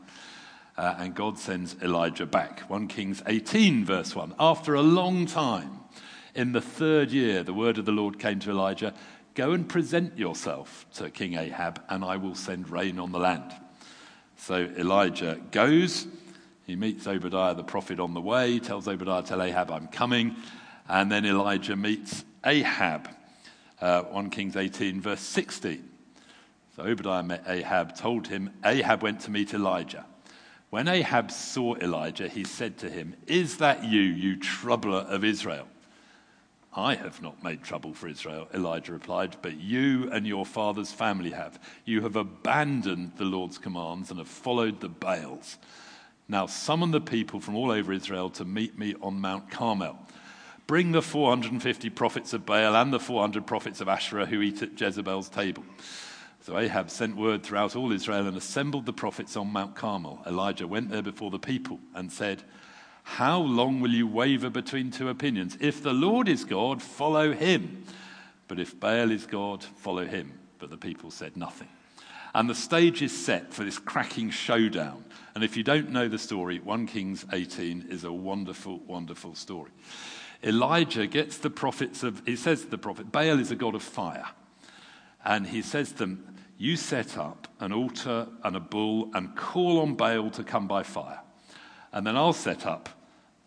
Uh, 0.76 0.96
and 0.98 1.14
God 1.14 1.38
sends 1.38 1.76
Elijah 1.84 2.26
back. 2.26 2.62
1 2.62 2.88
Kings 2.88 3.22
18, 3.28 3.86
verse 3.86 4.16
1. 4.16 4.34
After 4.40 4.74
a 4.74 4.82
long 4.82 5.28
time, 5.28 5.80
in 6.34 6.52
the 6.52 6.62
third 6.62 7.12
year, 7.12 7.44
the 7.44 7.54
word 7.54 7.78
of 7.78 7.86
the 7.86 7.92
Lord 7.92 8.18
came 8.18 8.40
to 8.40 8.50
Elijah 8.50 8.94
Go 9.36 9.54
and 9.54 9.68
present 9.68 10.16
yourself 10.16 10.86
to 10.94 11.10
King 11.10 11.36
Ahab, 11.36 11.82
and 11.90 12.06
I 12.06 12.18
will 12.18 12.36
send 12.36 12.70
rain 12.70 13.00
on 13.00 13.12
the 13.12 13.18
land. 13.18 13.52
So 14.38 14.70
Elijah 14.78 15.40
goes. 15.50 16.06
He 16.68 16.76
meets 16.76 17.08
Obadiah 17.08 17.56
the 17.56 17.64
prophet 17.64 18.00
on 18.00 18.14
the 18.14 18.22
way, 18.22 18.60
tells 18.60 18.88
Obadiah, 18.88 19.24
Tell 19.24 19.42
Ahab 19.42 19.72
I'm 19.72 19.88
coming. 19.88 20.36
And 20.88 21.12
then 21.12 21.26
Elijah 21.26 21.76
meets 21.76 22.24
Ahab. 22.46 23.10
Uh, 23.84 24.02
1 24.04 24.30
Kings 24.30 24.56
18, 24.56 25.02
verse 25.02 25.20
16. 25.20 25.84
So 26.78 26.84
Obadiah 26.84 27.22
met 27.22 27.44
Ahab, 27.46 27.98
told 27.98 28.30
him, 28.30 28.52
Ahab 28.64 29.04
went 29.04 29.20
to 29.22 29.30
meet 29.30 29.54
Elijah. 29.54 30.06
When 30.70 30.88
Ahab 30.88 31.30
saw 31.30 31.76
Elijah, 31.76 32.30
he 32.30 32.46
said 32.46 32.78
to 32.78 32.90
him, 32.90 33.14
Is 33.28 33.58
that 33.58 33.84
you, 33.84 34.00
you 34.00 34.40
troubler 34.40 35.00
of 35.00 35.26
Israel? 35.26 35.68
I 36.74 36.96
have 36.96 37.22
not 37.22 37.44
made 37.44 37.62
trouble 37.62 37.94
for 37.94 38.08
Israel, 38.08 38.48
Elijah 38.54 38.94
replied, 38.94 39.36
but 39.42 39.60
you 39.60 40.10
and 40.14 40.26
your 40.26 40.46
father's 40.46 40.94
family 40.94 41.32
have. 41.32 41.60
You 41.84 42.04
have 42.04 42.16
abandoned 42.16 43.18
the 43.18 43.26
Lord's 43.26 43.58
commands 43.58 44.12
and 44.12 44.18
have 44.18 44.30
followed 44.30 44.80
the 44.80 44.88
Baals. 44.88 45.58
Now 46.30 46.46
summon 46.46 46.92
the 46.92 47.02
people 47.02 47.42
from 47.42 47.58
all 47.58 47.70
over 47.70 47.92
Israel 47.92 48.30
to 48.30 48.46
meet 48.46 48.80
me 48.80 48.96
on 49.02 49.20
Mount 49.20 49.52
Carmel. 49.52 50.00
Bring 50.66 50.94
the 50.94 51.02
450 51.02 51.90
prophets 51.90 52.34
of 52.34 52.46
Baal 52.46 52.76
and 52.76 52.94
the 52.94 53.00
400 53.00 53.46
prophets 53.46 53.82
of 53.82 53.90
Asherah 53.90 54.26
who 54.26 54.42
eat 54.42 54.62
at 54.62 54.80
Jezebel's 54.80 55.30
table. 55.30 55.64
So 56.42 56.58
Ahab 56.58 56.90
sent 56.90 57.16
word 57.16 57.44
throughout 57.44 57.76
all 57.76 57.92
Israel 57.92 58.28
and 58.28 58.38
assembled 58.38 58.86
the 58.86 58.94
prophets 58.94 59.38
on 59.38 59.52
Mount 59.52 59.76
Carmel. 59.76 60.22
Elijah 60.26 60.68
went 60.68 60.90
there 60.90 61.02
before 61.02 61.32
the 61.32 61.40
people 61.40 61.80
and 61.94 62.12
said, 62.12 62.44
How 63.04 63.40
long 63.40 63.80
will 63.80 63.92
you 63.92 64.08
waver 64.08 64.50
between 64.50 64.92
two 64.92 65.10
opinions? 65.10 65.58
If 65.60 65.84
the 65.84 65.94
Lord 65.94 66.28
is 66.28 66.44
God, 66.44 66.82
follow 66.82 67.34
him. 67.34 67.84
But 68.48 68.60
if 68.60 68.78
Baal 68.78 69.12
is 69.12 69.26
God, 69.26 69.64
follow 69.64 70.06
him. 70.06 70.38
But 70.60 70.70
the 70.70 70.78
people 70.78 71.12
said 71.12 71.38
nothing. 71.38 71.70
And 72.36 72.50
the 72.50 72.56
stage 72.56 73.02
is 73.02 73.26
set 73.26 73.54
for 73.54 73.64
this 73.64 73.80
cracking 73.80 74.30
showdown. 74.30 75.06
And 75.36 75.44
if 75.44 75.56
you 75.56 75.64
don't 75.64 75.92
know 75.92 76.08
the 76.08 76.18
story, 76.18 76.60
1 76.60 76.88
Kings 76.88 77.26
18 77.32 77.88
is 77.90 78.04
a 78.04 78.12
wonderful, 78.12 78.80
wonderful 78.80 79.36
story. 79.36 79.72
Elijah 80.44 81.08
gets 81.08 81.38
the 81.38 81.50
prophets 81.50 82.04
of, 82.04 82.22
he 82.26 82.36
says 82.36 82.62
to 82.62 82.68
the 82.68 82.78
prophet, 82.78 83.12
Baal 83.12 83.40
is 83.40 83.52
a 83.52 83.56
god 83.56 83.76
of 83.76 83.84
fire. 83.84 84.26
And 85.24 85.48
he 85.48 85.62
says 85.62 85.92
to 85.94 86.00
them, 86.00 86.36
You 86.58 86.76
set 86.76 87.18
up 87.18 87.48
an 87.60 87.72
altar 87.72 88.28
and 88.44 88.56
a 88.56 88.60
bull 88.60 89.10
and 89.14 89.36
call 89.36 89.80
on 89.80 89.96
Baal 89.96 90.30
to 90.32 90.44
come 90.44 90.68
by 90.68 90.84
fire. 90.84 91.22
And 91.94 92.06
then 92.06 92.18
I'll 92.18 92.34
set 92.34 92.66
up 92.66 92.90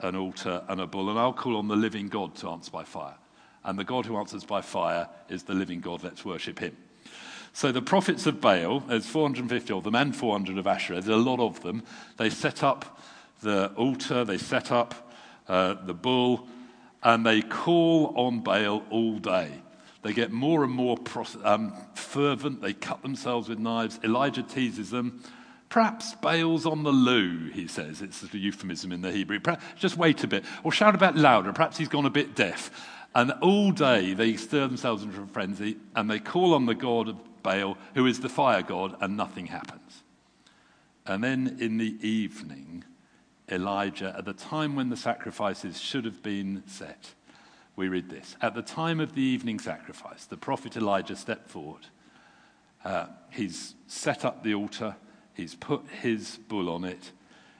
an 0.01 0.17
altar 0.17 0.63
and 0.69 0.81
a 0.81 0.87
bull 0.87 1.11
and 1.11 1.19
I'll 1.19 1.33
call 1.33 1.57
on 1.57 1.69
the 1.69 1.77
living 1.77 2.09
God 2.09 2.35
to 2.37 2.49
answer 2.49 2.71
by 2.71 2.85
fire. 2.85 3.17
And 3.65 3.79
the 3.79 3.85
God 3.85 4.07
who 4.07 4.17
answers 4.17 4.45
by 4.45 4.61
fire 4.63 5.09
is 5.29 5.43
the 5.43 5.55
living 5.55 5.81
God. 5.81 6.03
Let's 6.03 6.25
worship 6.25 6.61
him. 6.61 6.77
So 7.53 7.73
the 7.73 7.83
prophets 7.83 8.27
of 8.27 8.41
Baal, 8.41 8.81
there's 8.81 9.07
450 9.07 9.73
of 9.73 9.85
them 9.85 9.95
and 9.95 10.15
400 10.15 10.59
of 10.59 10.67
Asherah, 10.67 11.01
there's 11.01 11.09
a 11.09 11.17
lot 11.17 11.41
of 11.41 11.63
them. 11.63 11.83
They 12.17 12.31
set 12.31 12.63
up 12.63 13.01
the 13.41 13.73
altar, 13.77 14.25
they 14.25 14.39
set 14.39 14.71
up 14.71 15.11
uh, 15.49 15.75
the 15.75 15.95
bull, 15.95 16.49
and 17.07 17.25
they 17.25 17.41
call 17.41 18.13
on 18.17 18.41
Baal 18.41 18.83
all 18.91 19.21
day. 19.21 19.49
They 20.03 20.13
get 20.13 20.33
more 20.33 20.65
and 20.65 20.73
more 20.73 20.99
um, 21.45 21.73
fervent. 21.95 22.61
They 22.61 22.73
cut 22.73 23.03
themselves 23.03 23.49
with 23.49 23.61
knives. 23.61 24.01
Elijah 24.03 24.43
teases 24.43 24.91
them. 24.91 25.23
Perhaps 25.69 26.17
Baal's 26.17 26.67
on 26.67 26.83
the 26.83 26.91
loo, 26.91 27.49
he 27.51 27.69
says. 27.69 28.03
It's 28.03 28.25
a 28.25 28.37
euphemism 28.37 28.91
in 28.91 29.03
the 29.03 29.13
Hebrew. 29.13 29.39
Perhaps, 29.39 29.65
just 29.77 29.97
wait 29.97 30.25
a 30.25 30.27
bit. 30.27 30.45
Or 30.65 30.73
shout 30.73 30.97
a 30.97 30.99
bit 30.99 31.15
louder. 31.15 31.53
Perhaps 31.53 31.79
he's 31.79 31.89
gone 31.89 32.07
a 32.07 32.11
bit 32.11 32.35
deaf. 32.35 32.73
And 33.15 33.31
all 33.41 33.71
day 33.71 34.13
they 34.13 34.35
stir 34.37 34.67
themselves 34.67 35.05
into 35.05 35.23
a 35.23 35.27
frenzy 35.29 35.77
and 35.95 36.11
they 36.11 36.19
call 36.19 36.55
on 36.55 36.67
the 36.67 36.75
God 36.75 37.09
of 37.09 37.43
Baal, 37.45 37.79
who 37.95 38.07
is 38.07 38.19
the 38.19 38.29
fire 38.29 38.63
god, 38.63 38.97
and 39.01 39.17
nothing 39.17 39.47
happens. 39.47 40.03
And 41.07 41.23
then 41.23 41.57
in 41.61 41.79
the 41.79 41.97
evening, 42.05 42.83
Elijah, 43.51 44.15
at 44.17 44.25
the 44.25 44.33
time 44.33 44.75
when 44.75 44.89
the 44.89 44.97
sacrifices 44.97 45.81
should 45.81 46.05
have 46.05 46.23
been 46.23 46.63
set, 46.67 47.15
we 47.77 47.89
read 47.89 48.09
this. 48.09 48.37
At 48.41 48.55
the 48.55 48.63
time 48.63 49.01
of 49.01 49.15
the 49.15 49.23
evening 49.23 49.59
sacrifice, 49.59 50.25
the 50.25 50.37
prophet 50.37 50.77
Elijah 50.77 51.17
stepped 51.17 51.49
forward. 51.49 51.87
Uh, 52.85 53.07
he's 53.31 53.75
set 53.87 54.25
up 54.25 54.43
the 54.43 54.55
altar, 54.55 54.97
he's 55.35 55.55
put 55.55 55.83
his 56.01 56.39
bull 56.49 56.71
on 56.71 56.85
it. 56.85 57.13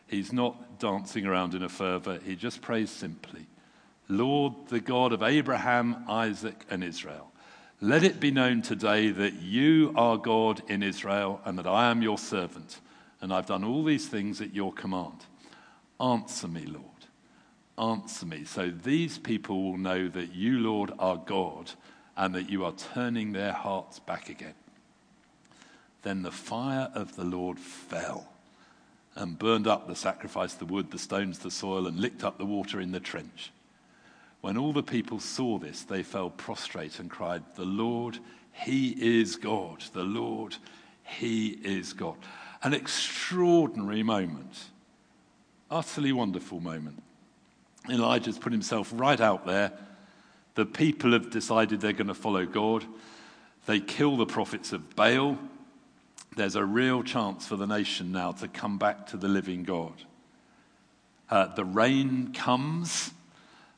He's 0.09 0.33
not 0.33 0.79
dancing 0.79 1.27
around 1.27 1.55
in 1.55 1.63
a 1.63 1.69
fervor, 1.69 2.21
he 2.25 2.37
just 2.37 2.61
prays 2.61 2.91
simply 2.91 3.47
Lord, 4.09 4.55
the 4.69 4.81
God 4.81 5.13
of 5.13 5.23
Abraham, 5.23 6.05
Isaac, 6.09 6.65
and 6.71 6.85
Israel. 6.85 7.33
Let 7.81 8.05
it 8.05 8.21
be 8.21 8.31
known 8.31 8.63
today 8.63 9.11
that 9.11 9.35
you 9.35 9.93
are 9.97 10.17
God 10.17 10.63
in 10.69 10.83
Israel 10.83 11.41
and 11.45 11.59
that 11.59 11.67
I 11.67 11.91
am 11.91 12.03
your 12.03 12.17
servant, 12.17 12.81
and 13.21 13.33
I've 13.33 13.47
done 13.47 13.65
all 13.65 13.85
these 13.85 14.09
things 14.09 14.41
at 14.41 14.55
your 14.55 14.73
command. 14.73 15.27
Answer 16.01 16.49
me, 16.49 16.67
Lord. 16.67 16.85
Answer 17.79 18.27
me. 18.27 18.45
So 18.45 18.71
these 18.71 19.19
people 19.19 19.63
will 19.63 19.79
know 19.79 20.09
that 20.09 20.35
you, 20.35 20.59
Lord, 20.59 20.93
are 20.99 21.17
God 21.17 21.73
and 22.17 22.35
that 22.35 22.51
you 22.51 22.65
are 22.65 22.73
turning 22.73 23.33
their 23.33 23.53
hearts 23.53 23.99
back 23.99 24.29
again. 24.29 24.55
Then 26.03 26.23
the 26.23 26.31
fire 26.31 26.91
of 26.95 27.17
the 27.17 27.25
Lord 27.25 27.59
fell 27.59 28.29
and 29.15 29.39
burned 29.39 29.67
up 29.67 29.87
the 29.87 29.97
sacrifice, 29.97 30.55
the 30.55 30.65
wood, 30.65 30.91
the 30.91 30.99
stones, 30.99 31.39
the 31.39 31.51
soil, 31.51 31.87
and 31.87 31.99
licked 31.99 32.23
up 32.23 32.39
the 32.39 32.47
water 32.47 32.81
in 32.81 32.93
the 32.93 33.01
trench. 33.01 33.51
When 34.41 34.57
all 34.57 34.73
the 34.73 34.83
people 34.83 35.21
saw 35.21 35.59
this, 35.59 35.83
they 35.83 36.03
fell 36.03 36.31
prostrate 36.31 37.01
and 37.01 37.11
cried, 37.11 37.43
The 37.57 37.65
Lord, 37.65 38.19
He 38.53 38.91
is 38.91 39.37
God. 39.37 39.83
The 39.93 40.05
Lord, 40.05 40.57
He 41.03 41.49
is 41.49 41.93
God. 41.93 42.17
An 42.63 42.75
extraordinary 42.75 44.03
moment 44.03 44.67
utterly 45.71 46.13
wonderful 46.13 46.61
moment. 46.61 47.03
Elijah's 47.89 48.39
put 48.39 48.53
himself 48.53 48.91
right 48.95 49.21
out 49.21 49.47
there. 49.47 49.73
The 50.55 50.67
people 50.67 51.13
have 51.13 51.31
decided 51.31 51.81
they're 51.81 51.93
going 51.93 52.07
to 52.09 52.15
follow 52.15 52.47
God. 52.47 52.85
They 53.67 53.81
kill 53.81 54.17
the 54.17 54.27
prophets 54.27 54.73
of 54.73 54.97
Baal. 54.97 55.39
There's 56.37 56.57
a 56.57 56.65
real 56.65 57.03
chance 57.03 57.47
for 57.47 57.57
the 57.57 57.67
nation 57.67 58.13
now 58.13 58.33
to 58.33 58.49
come 58.49 58.79
back 58.79 59.07
to 59.09 59.17
the 59.17 59.29
living 59.29 59.65
God. 59.65 59.95
Uh, 61.31 61.47
the 61.55 61.65
rain 61.65 62.33
comes. 62.33 63.13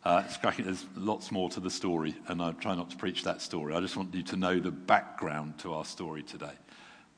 Uh, 0.05 0.23
There's 0.59 0.87
lots 0.97 1.33
more 1.33 1.49
to 1.51 1.61
the 1.61 1.71
story, 1.71 2.15
and 2.29 2.43
I 2.43 2.53
try 2.53 2.75
not 2.75 2.91
to 2.91 2.97
preach 2.97 3.25
that 3.25 3.43
story. 3.43 3.75
I 3.75 3.81
just 3.81 3.97
want 3.97 4.15
you 4.15 4.23
to 4.25 4.37
know 4.37 4.59
the 4.59 4.71
background 4.71 5.59
to 5.59 5.75
our 5.75 5.85
story 5.85 6.23
today. 6.23 6.53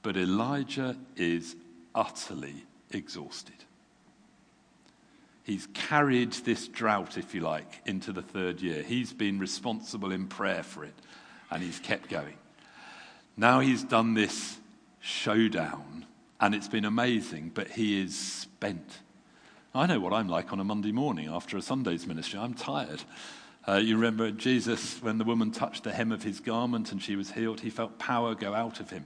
But 0.03 0.17
Elijah 0.17 0.97
is 1.17 1.57
utterly 1.95 2.65
exhausted. 2.91 3.65
He's 5.51 5.67
carried 5.75 6.33
this 6.33 6.69
drought, 6.69 7.19
if 7.19 7.35
you 7.35 7.41
like, 7.41 7.81
into 7.85 8.13
the 8.13 8.23
third 8.23 8.61
year. 8.61 8.85
He's 8.85 9.13
been 9.13 9.41
responsible 9.41 10.13
in 10.13 10.29
prayer 10.29 10.63
for 10.63 10.85
it, 10.85 10.95
and 11.51 11.61
he's 11.61 11.81
kept 11.81 12.09
going. 12.09 12.37
Now 13.37 13.59
he's 13.59 13.83
done 13.83 14.15
this 14.15 14.61
showdown, 15.01 16.07
and 16.41 16.55
it's 16.55 16.69
been 16.69 16.85
amazing, 16.85 17.51
but 17.53 17.69
he 17.69 18.01
is 18.01 18.17
spent. 18.17 19.01
I 19.75 19.87
know 19.87 19.99
what 19.99 20.13
I'm 20.13 20.29
like 20.29 20.53
on 20.53 20.61
a 20.61 20.65
Monday 20.65 20.93
morning 20.93 21.27
after 21.27 21.57
a 21.57 21.63
Sunday's 21.63 22.07
ministry. 22.07 22.39
I'm 22.39 22.55
tired. 22.55 23.03
Uh, 23.67 23.75
you 23.75 23.97
remember 23.97 24.31
Jesus, 24.31 25.03
when 25.03 25.19
the 25.19 25.25
woman 25.25 25.51
touched 25.51 25.83
the 25.83 25.91
hem 25.91 26.13
of 26.13 26.23
his 26.23 26.39
garment 26.39 26.93
and 26.93 27.03
she 27.03 27.17
was 27.17 27.33
healed, 27.33 27.59
he 27.59 27.71
felt 27.71 27.99
power 27.99 28.37
go 28.37 28.55
out 28.55 28.79
of 28.79 28.91
him. 28.91 29.05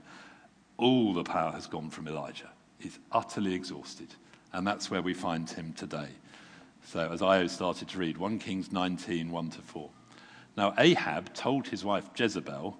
All 0.77 1.11
the 1.11 1.23
power 1.23 1.53
has 1.53 1.65
gone 1.65 1.89
from 1.89 2.07
Elijah. 2.07 2.51
He's 2.77 2.99
utterly 3.11 3.55
exhausted. 3.55 4.09
And 4.53 4.65
that's 4.65 4.91
where 4.91 5.01
we 5.01 5.15
find 5.15 5.49
him 5.49 5.73
today. 5.73 6.09
So 6.85 7.11
as 7.11 7.21
I 7.21 7.47
started 7.47 7.89
to 7.89 7.97
read, 7.97 8.17
1 8.17 8.39
Kings 8.39 8.71
19, 8.71 9.31
1 9.31 9.49
to 9.51 9.61
4. 9.61 9.89
Now 10.55 10.73
Ahab 10.77 11.33
told 11.33 11.67
his 11.67 11.83
wife 11.83 12.09
Jezebel 12.15 12.77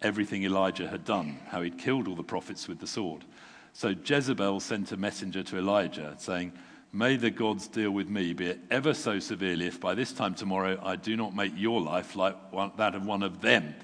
everything 0.00 0.44
Elijah 0.44 0.88
had 0.88 1.04
done, 1.04 1.38
how 1.48 1.62
he'd 1.62 1.76
killed 1.76 2.06
all 2.06 2.14
the 2.14 2.22
prophets 2.22 2.68
with 2.68 2.78
the 2.78 2.86
sword. 2.86 3.24
So 3.72 3.94
Jezebel 4.04 4.60
sent 4.60 4.92
a 4.92 4.96
messenger 4.96 5.42
to 5.42 5.58
Elijah 5.58 6.14
saying, 6.18 6.52
May 6.92 7.16
the 7.16 7.30
gods 7.30 7.68
deal 7.68 7.90
with 7.90 8.08
me, 8.08 8.32
be 8.32 8.46
it 8.48 8.60
ever 8.70 8.94
so 8.94 9.18
severely, 9.18 9.66
if 9.66 9.80
by 9.80 9.94
this 9.94 10.12
time 10.12 10.34
tomorrow 10.34 10.78
I 10.82 10.96
do 10.96 11.16
not 11.16 11.34
make 11.34 11.52
your 11.56 11.80
life 11.80 12.14
like 12.14 12.52
one, 12.52 12.72
that 12.76 12.94
of 12.94 13.06
one 13.06 13.22
of 13.22 13.40
them. 13.40 13.74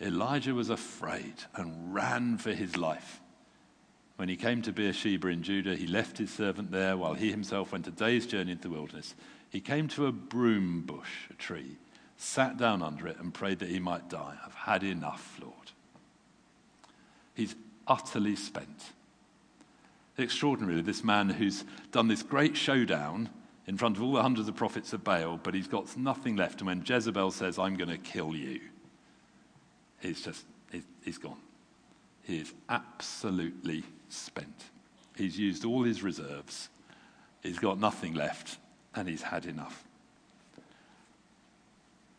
Elijah 0.00 0.54
was 0.54 0.68
afraid 0.68 1.34
and 1.54 1.94
ran 1.94 2.36
for 2.36 2.52
his 2.52 2.76
life. 2.76 3.20
When 4.18 4.28
he 4.28 4.34
came 4.34 4.62
to 4.62 4.72
Beersheba 4.72 5.28
in 5.28 5.44
Judah, 5.44 5.76
he 5.76 5.86
left 5.86 6.18
his 6.18 6.34
servant 6.34 6.72
there 6.72 6.96
while 6.96 7.14
he 7.14 7.30
himself 7.30 7.70
went 7.70 7.86
a 7.86 7.92
day's 7.92 8.26
journey 8.26 8.50
into 8.50 8.66
the 8.66 8.74
wilderness. 8.74 9.14
He 9.48 9.60
came 9.60 9.86
to 9.90 10.06
a 10.06 10.12
broom 10.12 10.80
bush, 10.80 11.28
a 11.30 11.34
tree, 11.34 11.76
sat 12.16 12.56
down 12.56 12.82
under 12.82 13.06
it, 13.06 13.16
and 13.20 13.32
prayed 13.32 13.60
that 13.60 13.68
he 13.68 13.78
might 13.78 14.08
die. 14.08 14.36
I've 14.44 14.54
had 14.54 14.82
enough, 14.82 15.38
Lord. 15.40 15.70
He's 17.34 17.54
utterly 17.86 18.34
spent. 18.34 18.86
Extraordinarily, 20.18 20.82
this 20.82 21.04
man 21.04 21.30
who's 21.30 21.64
done 21.92 22.08
this 22.08 22.24
great 22.24 22.56
showdown 22.56 23.30
in 23.68 23.78
front 23.78 23.98
of 23.98 24.02
all 24.02 24.14
the 24.14 24.22
hundreds 24.22 24.48
of 24.48 24.56
prophets 24.56 24.92
of 24.92 25.04
Baal, 25.04 25.38
but 25.40 25.54
he's 25.54 25.68
got 25.68 25.96
nothing 25.96 26.34
left. 26.34 26.58
And 26.60 26.66
when 26.66 26.82
Jezebel 26.84 27.30
says, 27.30 27.56
I'm 27.56 27.76
going 27.76 27.90
to 27.90 27.98
kill 27.98 28.34
you, 28.34 28.62
he's 30.00 30.22
just, 30.22 30.44
he's 31.04 31.18
gone. 31.18 31.38
He 32.28 32.40
is 32.40 32.52
absolutely 32.68 33.84
spent. 34.10 34.64
He's 35.16 35.38
used 35.38 35.64
all 35.64 35.82
his 35.82 36.02
reserves. 36.02 36.68
He's 37.42 37.58
got 37.58 37.80
nothing 37.80 38.12
left, 38.12 38.58
and 38.94 39.08
he's 39.08 39.22
had 39.22 39.46
enough. 39.46 39.82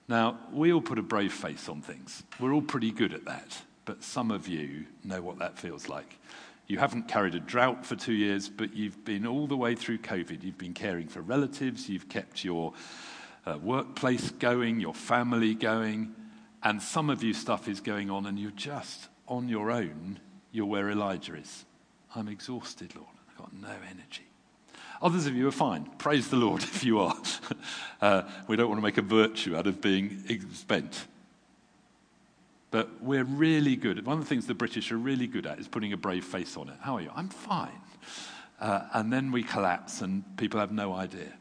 Now, 0.08 0.40
we 0.52 0.74
all 0.74 0.82
put 0.82 0.98
a 0.98 1.04
brave 1.04 1.32
face 1.32 1.70
on 1.70 1.84
things. 1.84 2.24
We're 2.40 2.54
all 2.54 2.64
pretty 2.64 2.90
good 2.90 3.14
at 3.14 3.26
that, 3.26 3.62
but 3.86 4.04
some 4.04 4.32
of 4.32 4.48
you 4.48 4.88
know 5.04 5.22
what 5.22 5.38
that 5.38 5.60
feels 5.60 5.88
like. 5.88 6.18
You 6.66 6.80
haven't 6.80 7.08
carried 7.08 7.36
a 7.36 7.40
drought 7.40 7.86
for 7.86 7.96
two 7.96 8.14
years, 8.14 8.50
but 8.50 8.76
you've 8.76 9.06
been 9.06 9.28
all 9.28 9.46
the 9.46 9.58
way 9.58 9.76
through 9.76 10.00
COVID. 10.00 10.44
You've 10.44 10.58
been 10.58 10.74
caring 10.74 11.08
for 11.08 11.22
relatives, 11.22 11.88
you've 11.88 12.10
kept 12.10 12.44
your 12.44 12.74
uh, 13.46 13.60
workplace 13.60 14.32
going, 14.32 14.80
your 14.80 14.96
family 14.96 15.54
going, 15.54 16.16
and 16.64 16.82
some 16.82 17.12
of 17.12 17.22
you 17.22 17.36
stuff 17.36 17.68
is 17.68 17.80
going 17.80 18.10
on, 18.10 18.26
and 18.26 18.40
you're 18.40 18.50
just 18.50 19.09
on 19.30 19.48
your 19.48 19.72
own. 19.72 20.20
You're 20.52 20.66
where 20.66 20.90
Elijah 20.90 21.36
is. 21.36 21.66
I'm 22.16 22.28
exhausted, 22.28 22.96
Lord. 22.96 23.08
I've 23.30 23.38
got 23.38 23.54
no 23.54 23.70
energy. 23.90 24.26
Others 25.02 25.28
of 25.28 25.36
you 25.36 25.48
are 25.48 25.52
fine. 25.52 25.86
Praise 25.98 26.28
the 26.30 26.36
Lord 26.36 26.64
if 26.64 26.84
you 26.84 27.00
are. 27.00 27.16
uh, 28.02 28.24
we 28.48 28.56
don't 28.56 28.68
want 28.68 28.80
to 28.80 28.84
make 28.84 28.98
a 28.98 29.04
virtue 29.04 29.56
out 29.56 29.68
of 29.68 29.80
being 29.80 30.24
spent. 30.54 31.08
But 32.72 33.02
we're 33.02 33.24
really 33.24 33.76
good. 33.76 34.06
One 34.06 34.18
of 34.18 34.24
the 34.24 34.30
things 34.30 34.46
the 34.46 34.54
British 34.54 34.92
are 34.92 34.98
really 34.98 35.28
good 35.28 35.48
at 35.48 35.60
is 35.60 35.68
putting 35.68 35.94
a 35.94 35.98
brave 35.98 36.26
face 36.26 36.58
on 36.58 36.70
it. 36.70 36.76
How 36.82 36.96
are 36.96 37.02
you? 37.02 37.12
I'm 37.16 37.30
fine. 37.30 37.82
Uh, 38.60 38.88
and 38.94 39.12
then 39.12 39.32
we 39.32 39.42
collapse 39.42 40.02
and 40.02 40.24
people 40.38 40.60
have 40.60 40.72
no 40.72 40.94
idea. 40.94 41.34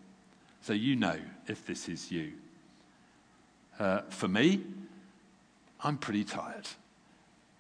So 0.63 0.73
you 0.73 0.97
know 0.97 1.17
if 1.47 1.67
this 1.67 1.89
is 1.89 2.11
you. 2.11 2.33
Uh, 3.79 4.03
for 4.09 4.29
me, 4.29 4.61
I'm 5.83 5.99
pretty 5.99 6.25
tired. 6.25 6.67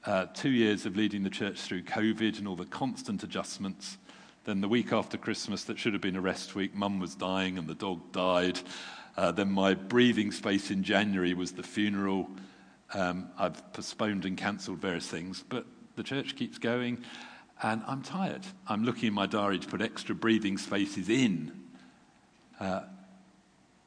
Uh, 0.08 0.24
two 0.32 0.48
years 0.48 0.86
of 0.86 0.96
leading 0.96 1.22
the 1.22 1.28
church 1.28 1.60
through 1.60 1.82
COVID 1.82 2.38
and 2.38 2.48
all 2.48 2.56
the 2.56 2.64
constant 2.64 3.22
adjustments. 3.22 3.98
Then 4.46 4.62
the 4.62 4.68
week 4.68 4.90
after 4.90 5.18
Christmas, 5.18 5.64
that 5.64 5.78
should 5.78 5.92
have 5.92 6.00
been 6.00 6.16
a 6.16 6.20
rest 6.22 6.54
week, 6.54 6.74
mum 6.74 6.98
was 6.98 7.14
dying 7.14 7.58
and 7.58 7.68
the 7.68 7.74
dog 7.74 8.10
died. 8.10 8.58
Uh, 9.18 9.32
then 9.32 9.50
my 9.50 9.74
breathing 9.74 10.32
space 10.32 10.70
in 10.70 10.82
January 10.82 11.34
was 11.34 11.52
the 11.52 11.62
funeral. 11.62 12.26
Um, 12.94 13.28
I've 13.38 13.70
postponed 13.74 14.24
and 14.24 14.34
cancelled 14.34 14.78
various 14.78 15.06
things, 15.06 15.44
but 15.46 15.66
the 15.96 16.02
church 16.02 16.36
keeps 16.36 16.56
going, 16.56 17.04
and 17.62 17.82
I'm 17.86 18.00
tired. 18.00 18.46
I'm 18.66 18.84
looking 18.84 19.08
in 19.08 19.12
my 19.12 19.26
diary 19.26 19.58
to 19.58 19.68
put 19.68 19.82
extra 19.82 20.14
breathing 20.14 20.56
spaces 20.56 21.10
in. 21.10 21.52
Uh, 22.58 22.84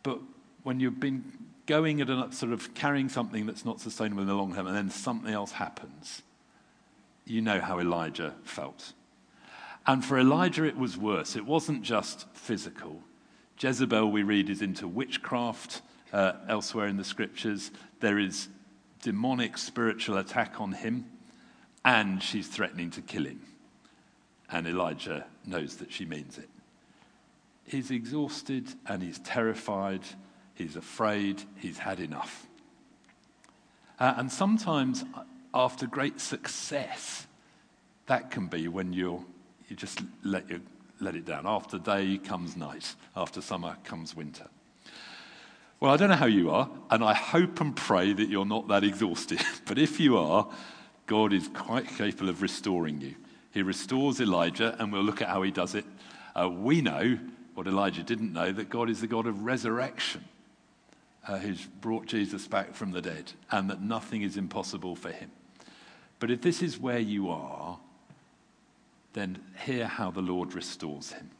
but 0.03 0.19
when 0.61 0.79
you've 0.79 0.99
been 0.99 1.40
going 1.65 2.01
at 2.01 2.09
a 2.09 2.31
sort 2.31 2.51
of 2.51 2.73
carrying 2.73 3.09
something 3.09 3.45
that's 3.45 3.65
not 3.65 3.79
sustainable 3.79 4.21
in 4.21 4.27
the 4.27 4.33
long 4.33 4.53
term, 4.53 4.67
and 4.67 4.75
then 4.75 4.89
something 4.89 5.33
else 5.33 5.51
happens, 5.51 6.21
you 7.25 7.41
know 7.41 7.59
how 7.59 7.79
Elijah 7.79 8.33
felt. 8.43 8.93
And 9.87 10.03
for 10.03 10.19
Elijah, 10.19 10.63
it 10.63 10.77
was 10.77 10.97
worse. 10.97 11.35
It 11.35 11.45
wasn't 11.45 11.81
just 11.81 12.27
physical. 12.33 13.01
Jezebel, 13.59 14.11
we 14.11 14.23
read, 14.23 14.49
is 14.49 14.61
into 14.61 14.87
witchcraft 14.87 15.81
uh, 16.13 16.33
elsewhere 16.47 16.87
in 16.87 16.97
the 16.97 17.03
scriptures. 17.03 17.71
There 17.99 18.19
is 18.19 18.49
demonic 19.01 19.57
spiritual 19.57 20.17
attack 20.17 20.59
on 20.59 20.73
him, 20.73 21.05
and 21.83 22.21
she's 22.21 22.47
threatening 22.47 22.91
to 22.91 23.01
kill 23.01 23.25
him. 23.25 23.41
And 24.51 24.67
Elijah 24.67 25.25
knows 25.45 25.77
that 25.77 25.91
she 25.91 26.05
means 26.05 26.37
it. 26.37 26.49
He's 27.65 27.89
exhausted 27.89 28.67
and 28.85 29.01
he's 29.01 29.19
terrified, 29.19 30.01
he's 30.61 30.75
afraid, 30.75 31.43
he's 31.57 31.79
had 31.79 31.99
enough. 31.99 32.47
Uh, 33.99 34.13
and 34.17 34.31
sometimes, 34.31 35.03
after 35.53 35.85
great 35.85 36.19
success, 36.19 37.27
that 38.07 38.31
can 38.31 38.47
be 38.47 38.67
when 38.67 38.93
you're 38.93 39.23
you 39.71 39.77
just 39.77 40.01
let, 40.21 40.49
you, 40.49 40.61
let 40.99 41.15
it 41.15 41.23
down. 41.23 41.47
After 41.47 41.79
day 41.79 42.17
comes 42.17 42.57
night, 42.57 42.93
after 43.15 43.39
summer 43.39 43.77
comes 43.85 44.13
winter. 44.13 44.47
Well, 45.79 45.93
I 45.93 45.97
don't 45.97 46.09
know 46.09 46.17
how 46.17 46.25
you 46.25 46.51
are, 46.51 46.69
and 46.89 47.01
I 47.01 47.13
hope 47.13 47.61
and 47.61 47.73
pray 47.73 48.11
that 48.11 48.27
you're 48.27 48.45
not 48.45 48.67
that 48.67 48.83
exhausted. 48.83 49.41
but 49.65 49.79
if 49.79 49.97
you 49.97 50.17
are, 50.17 50.45
God 51.05 51.31
is 51.31 51.47
quite 51.47 51.87
capable 51.87 52.27
of 52.27 52.41
restoring 52.41 52.99
you. 52.99 53.15
He 53.53 53.61
restores 53.61 54.19
Elijah, 54.19 54.75
and 54.77 54.91
we'll 54.91 55.03
look 55.03 55.21
at 55.21 55.29
how 55.29 55.41
he 55.41 55.51
does 55.51 55.73
it. 55.73 55.85
Uh, 56.35 56.49
we 56.49 56.81
know 56.81 57.17
what 57.53 57.65
Elijah 57.65 58.03
didn't 58.03 58.33
know 58.33 58.51
that 58.51 58.69
God 58.69 58.89
is 58.89 58.99
the 58.99 59.07
God 59.07 59.25
of 59.25 59.43
resurrection, 59.43 60.25
uh, 61.27 61.37
who's 61.37 61.65
brought 61.65 62.05
Jesus 62.05 62.47
back 62.47 62.73
from 62.73 62.91
the 62.91 63.01
dead, 63.01 63.33
and 63.51 63.69
that 63.69 63.81
nothing 63.81 64.21
is 64.21 64.37
impossible 64.37 64.95
for 64.95 65.11
him. 65.11 65.31
But 66.19 66.31
if 66.31 66.41
this 66.41 66.61
is 66.61 66.79
where 66.79 66.99
you 66.99 67.29
are, 67.29 67.79
then 69.13 69.39
hear 69.65 69.87
how 69.87 70.11
the 70.11 70.21
Lord 70.21 70.53
restores 70.53 71.11
him. 71.11 71.31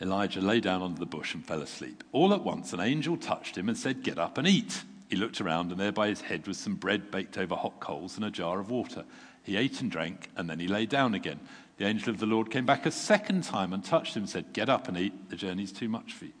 Elijah 0.00 0.40
lay 0.40 0.60
down 0.60 0.82
under 0.82 0.98
the 0.98 1.06
bush 1.06 1.34
and 1.34 1.44
fell 1.44 1.60
asleep. 1.60 2.04
All 2.12 2.32
at 2.32 2.44
once, 2.44 2.72
an 2.72 2.80
angel 2.80 3.16
touched 3.16 3.58
him 3.58 3.68
and 3.68 3.76
said, 3.76 4.02
Get 4.02 4.18
up 4.18 4.38
and 4.38 4.46
eat. 4.46 4.84
He 5.08 5.16
looked 5.16 5.40
around, 5.40 5.72
and 5.72 5.80
there 5.80 5.92
by 5.92 6.08
his 6.08 6.20
head 6.20 6.46
was 6.46 6.58
some 6.58 6.76
bread 6.76 7.10
baked 7.10 7.38
over 7.38 7.56
hot 7.56 7.80
coals 7.80 8.16
and 8.16 8.24
a 8.24 8.30
jar 8.30 8.60
of 8.60 8.70
water. 8.70 9.04
He 9.42 9.56
ate 9.56 9.80
and 9.80 9.90
drank, 9.90 10.30
and 10.36 10.48
then 10.48 10.60
he 10.60 10.68
lay 10.68 10.86
down 10.86 11.14
again. 11.14 11.40
The 11.78 11.86
angel 11.86 12.10
of 12.10 12.20
the 12.20 12.26
Lord 12.26 12.50
came 12.50 12.66
back 12.66 12.86
a 12.86 12.90
second 12.90 13.44
time 13.44 13.72
and 13.72 13.82
touched 13.82 14.14
him 14.14 14.24
and 14.24 14.30
said, 14.30 14.52
Get 14.52 14.68
up 14.68 14.88
and 14.88 14.98
eat. 14.98 15.30
The 15.30 15.36
journey's 15.36 15.72
too 15.72 15.88
much 15.88 16.12
for 16.12 16.26
you. 16.26 16.32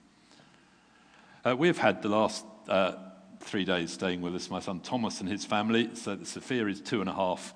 Uh, 1.44 1.54
we've 1.56 1.78
had 1.78 2.02
the 2.02 2.08
last 2.08 2.44
uh, 2.68 2.92
three 3.40 3.64
days 3.64 3.92
staying 3.92 4.20
with 4.20 4.34
us, 4.34 4.50
my 4.50 4.58
son 4.58 4.80
Thomas 4.80 5.20
and 5.20 5.28
his 5.28 5.44
family. 5.44 5.90
So 5.94 6.18
Sophia 6.24 6.66
is 6.66 6.80
two 6.80 7.00
and 7.00 7.08
a 7.08 7.12
half, 7.12 7.54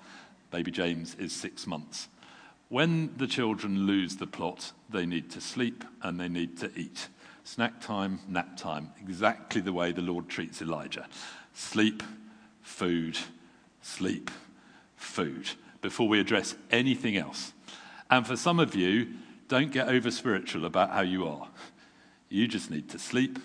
Baby 0.50 0.70
James 0.70 1.16
is 1.16 1.32
six 1.32 1.66
months. 1.66 2.08
When 2.68 3.16
the 3.16 3.26
children 3.26 3.86
lose 3.86 4.16
the 4.16 4.26
plot, 4.26 4.72
they 4.88 5.04
need 5.04 5.30
to 5.32 5.40
sleep 5.40 5.84
and 6.00 6.18
they 6.18 6.28
need 6.28 6.58
to 6.58 6.70
eat. 6.78 7.08
Snack 7.44 7.80
time, 7.80 8.20
nap 8.28 8.56
time, 8.56 8.92
exactly 9.00 9.60
the 9.60 9.72
way 9.72 9.90
the 9.90 10.00
Lord 10.00 10.28
treats 10.28 10.62
Elijah. 10.62 11.08
Sleep, 11.52 12.04
food, 12.60 13.18
sleep, 13.82 14.30
food, 14.94 15.50
before 15.80 16.06
we 16.06 16.20
address 16.20 16.54
anything 16.70 17.16
else. 17.16 17.52
And 18.08 18.24
for 18.26 18.36
some 18.36 18.60
of 18.60 18.76
you, 18.76 19.08
don't 19.48 19.72
get 19.72 19.88
over 19.88 20.10
spiritual 20.10 20.64
about 20.64 20.90
how 20.90 21.00
you 21.00 21.26
are. 21.26 21.48
You 22.28 22.46
just 22.46 22.70
need 22.70 22.88
to 22.90 22.98
sleep 22.98 23.40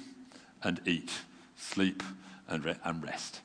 and 0.67 0.82
eat, 0.86 1.12
sleep 1.56 2.03
and, 2.47 2.65
re- 2.65 2.75
and 2.84 3.03
rest. 3.03 3.41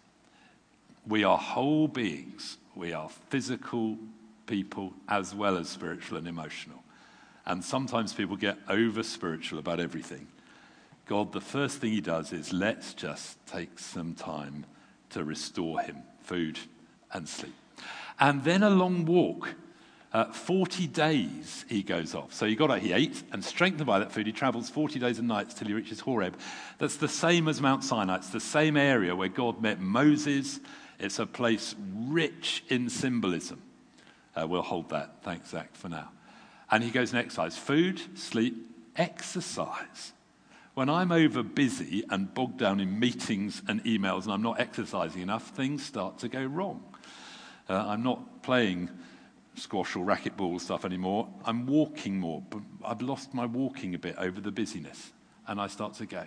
We 1.06 1.24
are 1.24 1.38
whole 1.38 1.88
beings 1.88 2.58
we 2.74 2.92
are 2.92 3.08
physical 3.28 3.98
people 4.46 4.92
as 5.08 5.34
well 5.34 5.56
as 5.56 5.68
spiritual 5.68 6.18
and 6.18 6.26
emotional. 6.26 6.82
And 7.44 7.64
sometimes 7.64 8.12
people 8.12 8.36
get 8.36 8.58
over 8.68 9.02
spiritual 9.02 9.58
about 9.58 9.80
everything. 9.80 10.28
God, 11.06 11.32
the 11.32 11.40
first 11.40 11.78
thing 11.78 11.92
He 11.92 12.00
does 12.00 12.32
is 12.32 12.52
let's 12.52 12.94
just 12.94 13.44
take 13.46 13.78
some 13.78 14.14
time 14.14 14.64
to 15.10 15.24
restore 15.24 15.80
Him 15.80 15.98
food 16.22 16.58
and 17.12 17.28
sleep. 17.28 17.54
And 18.18 18.44
then 18.44 18.62
a 18.62 18.70
long 18.70 19.04
walk. 19.04 19.54
Uh, 20.12 20.30
40 20.30 20.86
days 20.88 21.64
he 21.68 21.82
goes 21.82 22.14
off. 22.14 22.34
So 22.34 22.46
he 22.46 22.54
got 22.54 22.70
out, 22.70 22.80
he 22.80 22.92
ate, 22.92 23.22
and 23.32 23.42
strengthened 23.42 23.86
by 23.86 23.98
that 23.98 24.12
food, 24.12 24.26
he 24.26 24.32
travels 24.32 24.68
40 24.68 24.98
days 24.98 25.18
and 25.18 25.26
nights 25.26 25.54
till 25.54 25.68
he 25.68 25.74
reaches 25.74 26.00
Horeb. 26.00 26.36
That's 26.78 26.96
the 26.96 27.08
same 27.08 27.48
as 27.48 27.60
Mount 27.60 27.82
Sinai. 27.82 28.16
It's 28.16 28.28
the 28.28 28.40
same 28.40 28.76
area 28.76 29.16
where 29.16 29.28
God 29.28 29.62
met 29.62 29.80
Moses 29.80 30.60
it's 31.02 31.18
a 31.18 31.26
place 31.26 31.74
rich 31.94 32.62
in 32.68 32.88
symbolism. 32.88 33.60
Uh, 34.36 34.46
we'll 34.46 34.62
hold 34.62 34.90
that. 34.90 35.16
Thanks, 35.22 35.50
Zach, 35.50 35.74
for 35.74 35.88
now. 35.88 36.10
And 36.70 36.82
he 36.82 36.90
goes 36.90 37.12
in 37.12 37.18
exercise 37.18 37.58
food, 37.58 38.00
sleep, 38.16 38.54
exercise. 38.96 40.12
When 40.74 40.88
I'm 40.88 41.12
over 41.12 41.42
busy 41.42 42.04
and 42.08 42.32
bogged 42.32 42.58
down 42.58 42.80
in 42.80 42.98
meetings 42.98 43.62
and 43.68 43.84
emails 43.84 44.24
and 44.24 44.32
I'm 44.32 44.42
not 44.42 44.60
exercising 44.60 45.20
enough, 45.20 45.48
things 45.48 45.84
start 45.84 46.18
to 46.20 46.28
go 46.28 46.42
wrong. 46.44 46.82
Uh, 47.68 47.74
I'm 47.74 48.04
not 48.04 48.42
playing 48.42 48.88
squash 49.54 49.96
or 49.96 50.04
racquetball 50.04 50.60
stuff 50.60 50.84
anymore. 50.84 51.28
I'm 51.44 51.66
walking 51.66 52.18
more, 52.18 52.42
but 52.50 52.60
I've 52.84 53.02
lost 53.02 53.34
my 53.34 53.46
walking 53.46 53.94
a 53.94 53.98
bit 53.98 54.16
over 54.18 54.40
the 54.40 54.50
busyness. 54.50 55.12
And 55.46 55.60
I 55.60 55.66
start 55.66 55.94
to 55.94 56.06
go. 56.06 56.24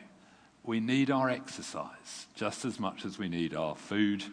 We 0.64 0.80
need 0.80 1.12
our 1.12 1.30
exercise 1.30 2.28
just 2.36 2.66
as 2.66 2.80
much 2.80 3.06
as 3.06 3.18
we 3.18 3.30
need 3.30 3.56
our 3.56 3.76
food 3.76 4.24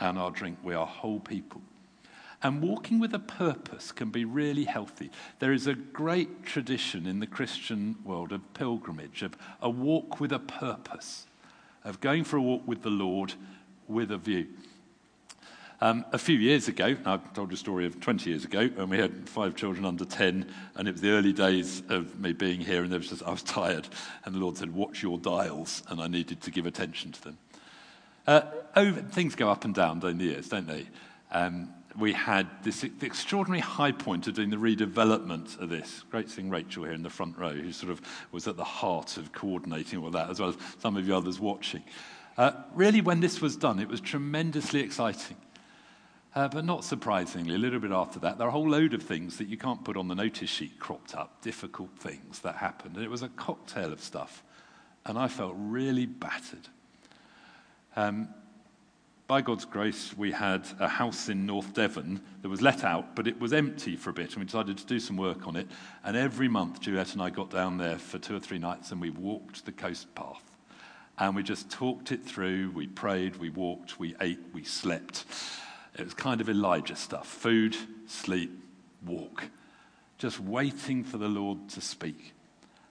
and 0.00 0.18
our 0.18 0.30
drink. 0.30 0.58
We 0.62 0.74
are 0.74 0.86
whole 0.86 1.20
people. 1.20 1.60
And 2.42 2.62
walking 2.62 3.00
with 3.00 3.14
a 3.14 3.18
purpose 3.18 3.92
can 3.92 4.10
be 4.10 4.24
really 4.24 4.64
healthy. 4.64 5.10
There 5.38 5.52
is 5.52 5.66
a 5.66 5.74
great 5.74 6.44
tradition 6.44 7.06
in 7.06 7.20
the 7.20 7.26
Christian 7.26 7.96
world 8.04 8.30
of 8.30 8.54
pilgrimage, 8.54 9.22
of 9.22 9.36
a 9.60 9.70
walk 9.70 10.20
with 10.20 10.32
a 10.32 10.38
purpose. 10.38 11.26
of 11.86 12.00
going 12.00 12.24
for 12.24 12.36
a 12.36 12.42
walk 12.42 12.66
with 12.66 12.82
the 12.82 12.90
Lord 12.90 13.32
with 13.86 14.10
a 14.10 14.18
view. 14.18 14.48
Um, 15.78 16.06
a 16.10 16.18
few 16.18 16.38
years 16.38 16.68
ago, 16.68 16.96
I've 17.04 17.34
told 17.34 17.52
a 17.52 17.56
story 17.56 17.84
of 17.84 18.00
20 18.00 18.30
years 18.30 18.46
ago, 18.46 18.68
when 18.68 18.88
we 18.88 18.96
had 18.96 19.28
five 19.28 19.54
children 19.54 19.84
under 19.84 20.06
10, 20.06 20.50
and 20.74 20.88
it 20.88 20.92
was 20.92 21.02
the 21.02 21.10
early 21.10 21.34
days 21.34 21.82
of 21.90 22.18
me 22.18 22.32
being 22.32 22.60
here, 22.62 22.82
and 22.82 22.90
was 22.90 23.10
just, 23.10 23.22
I 23.22 23.30
was 23.30 23.42
tired, 23.42 23.86
and 24.24 24.34
the 24.34 24.38
Lord 24.38 24.56
said, 24.56 24.74
Watch 24.74 25.02
your 25.02 25.18
dials, 25.18 25.82
and 25.88 26.00
I 26.00 26.06
needed 26.06 26.40
to 26.42 26.50
give 26.50 26.64
attention 26.64 27.12
to 27.12 27.22
them. 27.22 27.38
Uh, 28.26 28.40
over, 28.74 29.02
things 29.02 29.34
go 29.34 29.50
up 29.50 29.66
and 29.66 29.74
down 29.74 30.00
during 30.00 30.16
the 30.16 30.24
years, 30.24 30.48
don't 30.48 30.66
they? 30.66 30.86
Um, 31.30 31.68
we 31.98 32.14
had 32.14 32.48
this 32.62 32.82
extraordinary 32.82 33.60
high 33.60 33.92
point 33.92 34.26
of 34.28 34.34
doing 34.34 34.48
the 34.48 34.56
redevelopment 34.56 35.60
of 35.60 35.68
this. 35.68 36.04
Great 36.10 36.30
seeing 36.30 36.48
Rachel 36.48 36.84
here 36.84 36.92
in 36.92 37.02
the 37.02 37.10
front 37.10 37.36
row, 37.36 37.52
who 37.52 37.72
sort 37.72 37.92
of 37.92 38.00
was 38.32 38.48
at 38.48 38.56
the 38.56 38.64
heart 38.64 39.18
of 39.18 39.32
coordinating 39.32 40.02
all 40.02 40.10
that, 40.10 40.30
as 40.30 40.40
well 40.40 40.50
as 40.50 40.56
some 40.78 40.96
of 40.96 41.06
you 41.06 41.14
others 41.14 41.38
watching. 41.38 41.82
Uh, 42.38 42.52
really, 42.74 43.02
when 43.02 43.20
this 43.20 43.42
was 43.42 43.56
done, 43.56 43.78
it 43.78 43.88
was 43.88 44.00
tremendously 44.00 44.80
exciting. 44.80 45.36
Uh, 46.36 46.46
but 46.48 46.66
not 46.66 46.84
surprisingly, 46.84 47.54
a 47.54 47.58
little 47.58 47.80
bit 47.80 47.90
after 47.90 48.18
that, 48.18 48.36
there 48.36 48.46
are 48.46 48.50
a 48.50 48.52
whole 48.52 48.68
load 48.68 48.92
of 48.92 49.02
things 49.02 49.38
that 49.38 49.48
you 49.48 49.56
can't 49.56 49.82
put 49.82 49.96
on 49.96 50.06
the 50.06 50.14
notice 50.14 50.50
sheet 50.50 50.78
cropped 50.78 51.14
up, 51.14 51.40
difficult 51.40 51.88
things 51.98 52.40
that 52.40 52.56
happened. 52.56 52.94
And 52.94 53.02
it 53.02 53.10
was 53.10 53.22
a 53.22 53.30
cocktail 53.30 53.90
of 53.90 54.02
stuff. 54.02 54.42
And 55.06 55.18
I 55.18 55.28
felt 55.28 55.54
really 55.56 56.04
battered. 56.04 56.68
Um, 57.96 58.28
by 59.26 59.40
God's 59.40 59.64
grace, 59.64 60.14
we 60.14 60.30
had 60.30 60.66
a 60.78 60.88
house 60.88 61.30
in 61.30 61.46
North 61.46 61.72
Devon 61.72 62.20
that 62.42 62.50
was 62.50 62.60
let 62.60 62.84
out, 62.84 63.16
but 63.16 63.26
it 63.26 63.40
was 63.40 63.54
empty 63.54 63.96
for 63.96 64.10
a 64.10 64.12
bit, 64.12 64.32
and 64.32 64.36
we 64.36 64.44
decided 64.44 64.76
to 64.76 64.84
do 64.84 65.00
some 65.00 65.16
work 65.16 65.46
on 65.46 65.56
it. 65.56 65.66
And 66.04 66.18
every 66.18 66.48
month, 66.48 66.80
Juliet 66.82 67.14
and 67.14 67.22
I 67.22 67.30
got 67.30 67.48
down 67.48 67.78
there 67.78 67.96
for 67.96 68.18
two 68.18 68.36
or 68.36 68.40
three 68.40 68.58
nights, 68.58 68.92
and 68.92 69.00
we 69.00 69.08
walked 69.08 69.64
the 69.64 69.72
coast 69.72 70.14
path. 70.14 70.44
And 71.18 71.34
we 71.34 71.42
just 71.42 71.70
talked 71.70 72.12
it 72.12 72.22
through. 72.22 72.72
We 72.72 72.88
prayed, 72.88 73.36
we 73.36 73.48
walked, 73.48 73.98
we 73.98 74.14
ate, 74.20 74.40
we 74.52 74.64
slept. 74.64 75.24
It 75.98 76.04
was 76.04 76.14
kind 76.14 76.40
of 76.40 76.48
Elijah 76.48 76.96
stuff 76.96 77.26
food, 77.26 77.76
sleep, 78.06 78.52
walk. 79.04 79.48
Just 80.18 80.40
waiting 80.40 81.04
for 81.04 81.18
the 81.18 81.28
Lord 81.28 81.68
to 81.70 81.80
speak. 81.80 82.32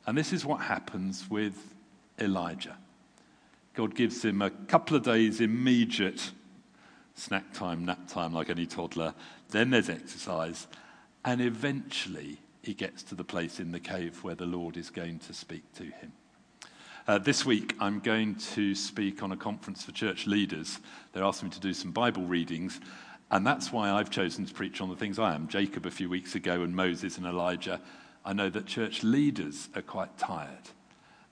And 0.06 0.18
this 0.18 0.32
is 0.34 0.46
what 0.46 0.62
happens 0.62 1.30
with 1.30 1.74
Elijah. 2.20 2.78
God 3.74 3.96
gives 3.96 4.24
him 4.24 4.42
a 4.42 4.50
couple 4.50 4.96
of 4.96 5.04
days 5.04 5.42
immediate 5.42 6.32
snack 7.16 7.54
time, 7.54 7.86
nap 7.86 8.08
time, 8.08 8.34
like 8.34 8.50
any 8.50 8.66
toddler. 8.66 9.14
Then 9.50 9.70
there's 9.70 9.90
exercise. 9.90 10.68
And 11.24 11.42
eventually 11.42 12.40
he 12.62 12.74
gets 12.74 13.04
to 13.04 13.16
the 13.16 13.24
place 13.24 13.60
in 13.60 13.72
the 13.72 13.80
cave 13.80 14.24
where 14.24 14.36
the 14.36 14.46
Lord 14.46 14.78
is 14.78 14.90
going 14.90 15.20
to 15.20 15.34
speak 15.34 15.72
to 15.74 15.84
him. 15.84 16.14
Uh, 17.08 17.20
this 17.20 17.46
week, 17.46 17.76
I'm 17.80 18.00
going 18.00 18.34
to 18.56 18.74
speak 18.74 19.22
on 19.22 19.32
a 19.32 19.38
conference 19.38 19.84
for 19.84 19.92
church 19.92 20.26
leaders. 20.26 20.80
They're 21.14 21.24
asking 21.24 21.50
me 21.50 21.54
to 21.54 21.60
do 21.60 21.72
some 21.72 21.92
Bible 21.92 22.24
readings, 22.24 22.80
and 23.30 23.46
that's 23.46 23.72
why 23.72 23.92
I've 23.92 24.10
chosen 24.10 24.44
to 24.48 24.52
preach 24.52 24.82
on 24.82 24.90
the 24.90 24.96
things 24.96 25.20
I 25.20 25.36
am 25.36 25.48
Jacob 25.48 25.86
a 25.86 25.92
few 25.92 26.10
weeks 26.10 26.34
ago, 26.34 26.64
and 26.64 26.76
Moses 26.76 27.18
and 27.18 27.28
Elijah. 27.28 27.80
I 28.26 28.34
know 28.34 28.50
that 28.50 28.66
church 28.66 29.04
leaders 29.04 29.70
are 29.76 29.84
quite 29.84 30.18
tired 30.18 30.72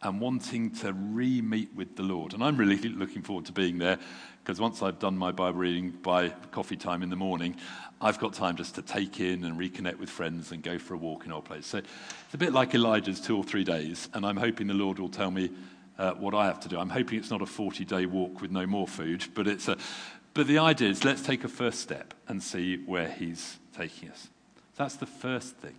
and 0.03 0.21
wanting 0.21 0.69
to 0.75 0.93
re 0.93 1.41
meet 1.41 1.73
with 1.73 1.95
the 1.95 2.03
Lord. 2.03 2.35
And 2.35 2.43
I'm 2.43 2.55
really 2.55 2.77
looking 2.77 3.23
forward 3.23 3.45
to 3.45 3.51
being 3.51 3.79
there 3.79 3.97
because 4.43 4.59
once 4.59 4.81
I've 4.81 4.99
done 4.99 5.17
my 5.17 5.31
Bible 5.31 5.59
reading 5.59 5.91
by 5.91 6.29
coffee 6.51 6.75
time 6.75 7.01
in 7.01 7.09
the 7.09 7.15
morning, 7.15 7.55
I've 8.01 8.19
got 8.19 8.33
time 8.33 8.57
just 8.57 8.75
to 8.75 8.81
take 8.81 9.21
in 9.21 9.45
and 9.45 9.57
reconnect 9.57 9.97
with 9.97 10.09
friends 10.09 10.51
and 10.51 10.61
go 10.61 10.77
for 10.77 10.95
a 10.95 10.97
walk 10.97 11.25
in 11.25 11.31
our 11.31 11.41
place. 11.41 11.65
So 11.65 11.77
it's 11.77 12.33
a 12.33 12.37
bit 12.37 12.51
like 12.51 12.75
Elijah's 12.75 13.21
two 13.21 13.37
or 13.37 13.43
three 13.45 13.63
days, 13.63 14.09
and 14.13 14.25
I'm 14.25 14.35
hoping 14.35 14.67
the 14.67 14.73
Lord 14.73 14.99
will 14.99 15.07
tell 15.07 15.31
me 15.31 15.49
uh, 15.97 16.11
what 16.15 16.33
I 16.33 16.45
have 16.45 16.59
to 16.61 16.67
do. 16.67 16.77
I'm 16.77 16.89
hoping 16.89 17.19
it's 17.19 17.31
not 17.31 17.41
a 17.41 17.45
40 17.45 17.85
day 17.85 18.05
walk 18.05 18.41
with 18.41 18.51
no 18.51 18.65
more 18.65 18.87
food, 18.87 19.25
but 19.33 19.47
it's 19.47 19.69
a. 19.69 19.77
But 20.33 20.47
the 20.47 20.57
idea 20.57 20.89
is 20.89 21.05
let's 21.05 21.21
take 21.21 21.45
a 21.45 21.47
first 21.47 21.79
step 21.79 22.13
and 22.27 22.43
see 22.43 22.77
where 22.77 23.07
he's 23.07 23.59
taking 23.77 24.09
us. 24.09 24.27
That's 24.75 24.95
the 24.95 25.05
first 25.05 25.55
thing. 25.57 25.75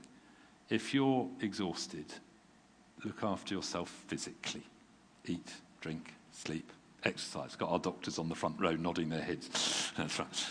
If 0.70 0.94
you're 0.94 1.28
exhausted, 1.40 2.06
look 3.04 3.22
after 3.22 3.54
yourself 3.54 3.90
physically. 4.06 4.62
Eat, 5.26 5.52
drink, 5.80 6.14
sleep, 6.32 6.70
exercise. 7.04 7.56
Got 7.56 7.70
our 7.70 7.78
doctors 7.78 8.18
on 8.18 8.28
the 8.28 8.34
front 8.34 8.60
row 8.60 8.76
nodding 8.76 9.08
their 9.08 9.22
heads. 9.22 9.92
That's 9.96 10.18
right. 10.18 10.46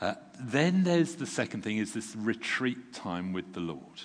Uh, 0.00 0.14
then 0.40 0.82
there's 0.82 1.14
the 1.14 1.26
second 1.26 1.62
thing 1.62 1.78
is 1.78 1.92
this 1.92 2.16
retreat 2.16 2.92
time 2.92 3.32
with 3.32 3.52
the 3.52 3.60
Lord. 3.60 4.02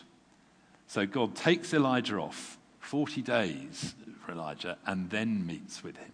So 0.86 1.06
God 1.06 1.36
takes 1.36 1.74
Elijah 1.74 2.18
off 2.18 2.58
40 2.80 3.22
days 3.22 3.96
for 4.24 4.32
Elijah 4.32 4.78
and 4.86 5.10
then 5.10 5.46
meets 5.46 5.84
with 5.84 5.98
him. 5.98 6.12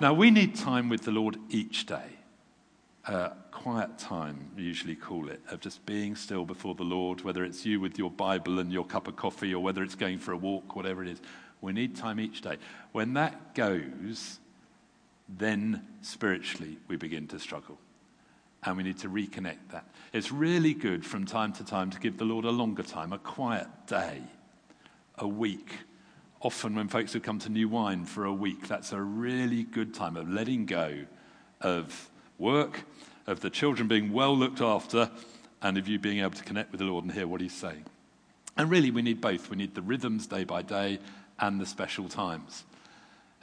Now, 0.00 0.12
we 0.12 0.30
need 0.30 0.54
time 0.54 0.88
with 0.88 1.02
the 1.02 1.10
Lord 1.10 1.36
each 1.48 1.86
day. 1.86 2.18
Uh, 3.06 3.30
quiet 3.50 3.98
time, 3.98 4.50
we 4.56 4.62
usually 4.62 4.94
call 4.94 5.28
it, 5.28 5.40
of 5.50 5.60
just 5.60 5.84
being 5.86 6.14
still 6.14 6.44
before 6.44 6.74
the 6.74 6.84
Lord, 6.84 7.22
whether 7.22 7.42
it's 7.44 7.66
you 7.66 7.80
with 7.80 7.98
your 7.98 8.10
Bible 8.10 8.58
and 8.60 8.72
your 8.72 8.84
cup 8.84 9.08
of 9.08 9.16
coffee 9.16 9.52
or 9.54 9.60
whether 9.60 9.82
it's 9.82 9.96
going 9.96 10.18
for 10.18 10.32
a 10.32 10.36
walk, 10.36 10.76
whatever 10.76 11.02
it 11.02 11.08
is. 11.08 11.20
We 11.60 11.72
need 11.72 11.96
time 11.96 12.20
each 12.20 12.42
day. 12.42 12.56
When 12.92 13.14
that 13.14 13.54
goes, 13.54 14.38
then 15.28 15.82
spiritually 16.02 16.78
we 16.88 16.96
begin 16.96 17.26
to 17.28 17.38
struggle 17.38 17.78
and 18.64 18.76
we 18.76 18.82
need 18.82 18.98
to 18.98 19.08
reconnect 19.08 19.70
that. 19.72 19.86
It's 20.12 20.30
really 20.30 20.74
good 20.74 21.04
from 21.04 21.26
time 21.26 21.52
to 21.54 21.64
time 21.64 21.90
to 21.90 21.98
give 21.98 22.18
the 22.18 22.24
Lord 22.24 22.44
a 22.44 22.50
longer 22.50 22.82
time, 22.82 23.12
a 23.12 23.18
quiet 23.18 23.66
day, 23.86 24.22
a 25.18 25.26
week. 25.26 25.72
Often, 26.40 26.74
when 26.74 26.88
folks 26.88 27.12
have 27.12 27.22
come 27.22 27.38
to 27.40 27.48
New 27.48 27.68
Wine 27.68 28.04
for 28.04 28.24
a 28.24 28.32
week, 28.32 28.68
that's 28.68 28.92
a 28.92 29.00
really 29.00 29.62
good 29.62 29.94
time 29.94 30.16
of 30.16 30.28
letting 30.28 30.66
go 30.66 31.06
of 31.60 32.10
work, 32.38 32.82
of 33.26 33.40
the 33.40 33.50
children 33.50 33.88
being 33.88 34.12
well 34.12 34.36
looked 34.36 34.60
after, 34.60 35.10
and 35.60 35.78
of 35.78 35.86
you 35.86 35.98
being 35.98 36.18
able 36.20 36.30
to 36.30 36.44
connect 36.44 36.72
with 36.72 36.80
the 36.80 36.84
Lord 36.86 37.04
and 37.04 37.12
hear 37.12 37.26
what 37.26 37.40
He's 37.40 37.54
saying. 37.54 37.84
And 38.56 38.70
really, 38.70 38.90
we 38.90 39.02
need 39.02 39.20
both. 39.20 39.50
We 39.50 39.56
need 39.56 39.74
the 39.74 39.82
rhythms 39.82 40.26
day 40.26 40.44
by 40.44 40.62
day 40.62 40.98
and 41.38 41.60
the 41.60 41.66
special 41.66 42.08
times. 42.08 42.64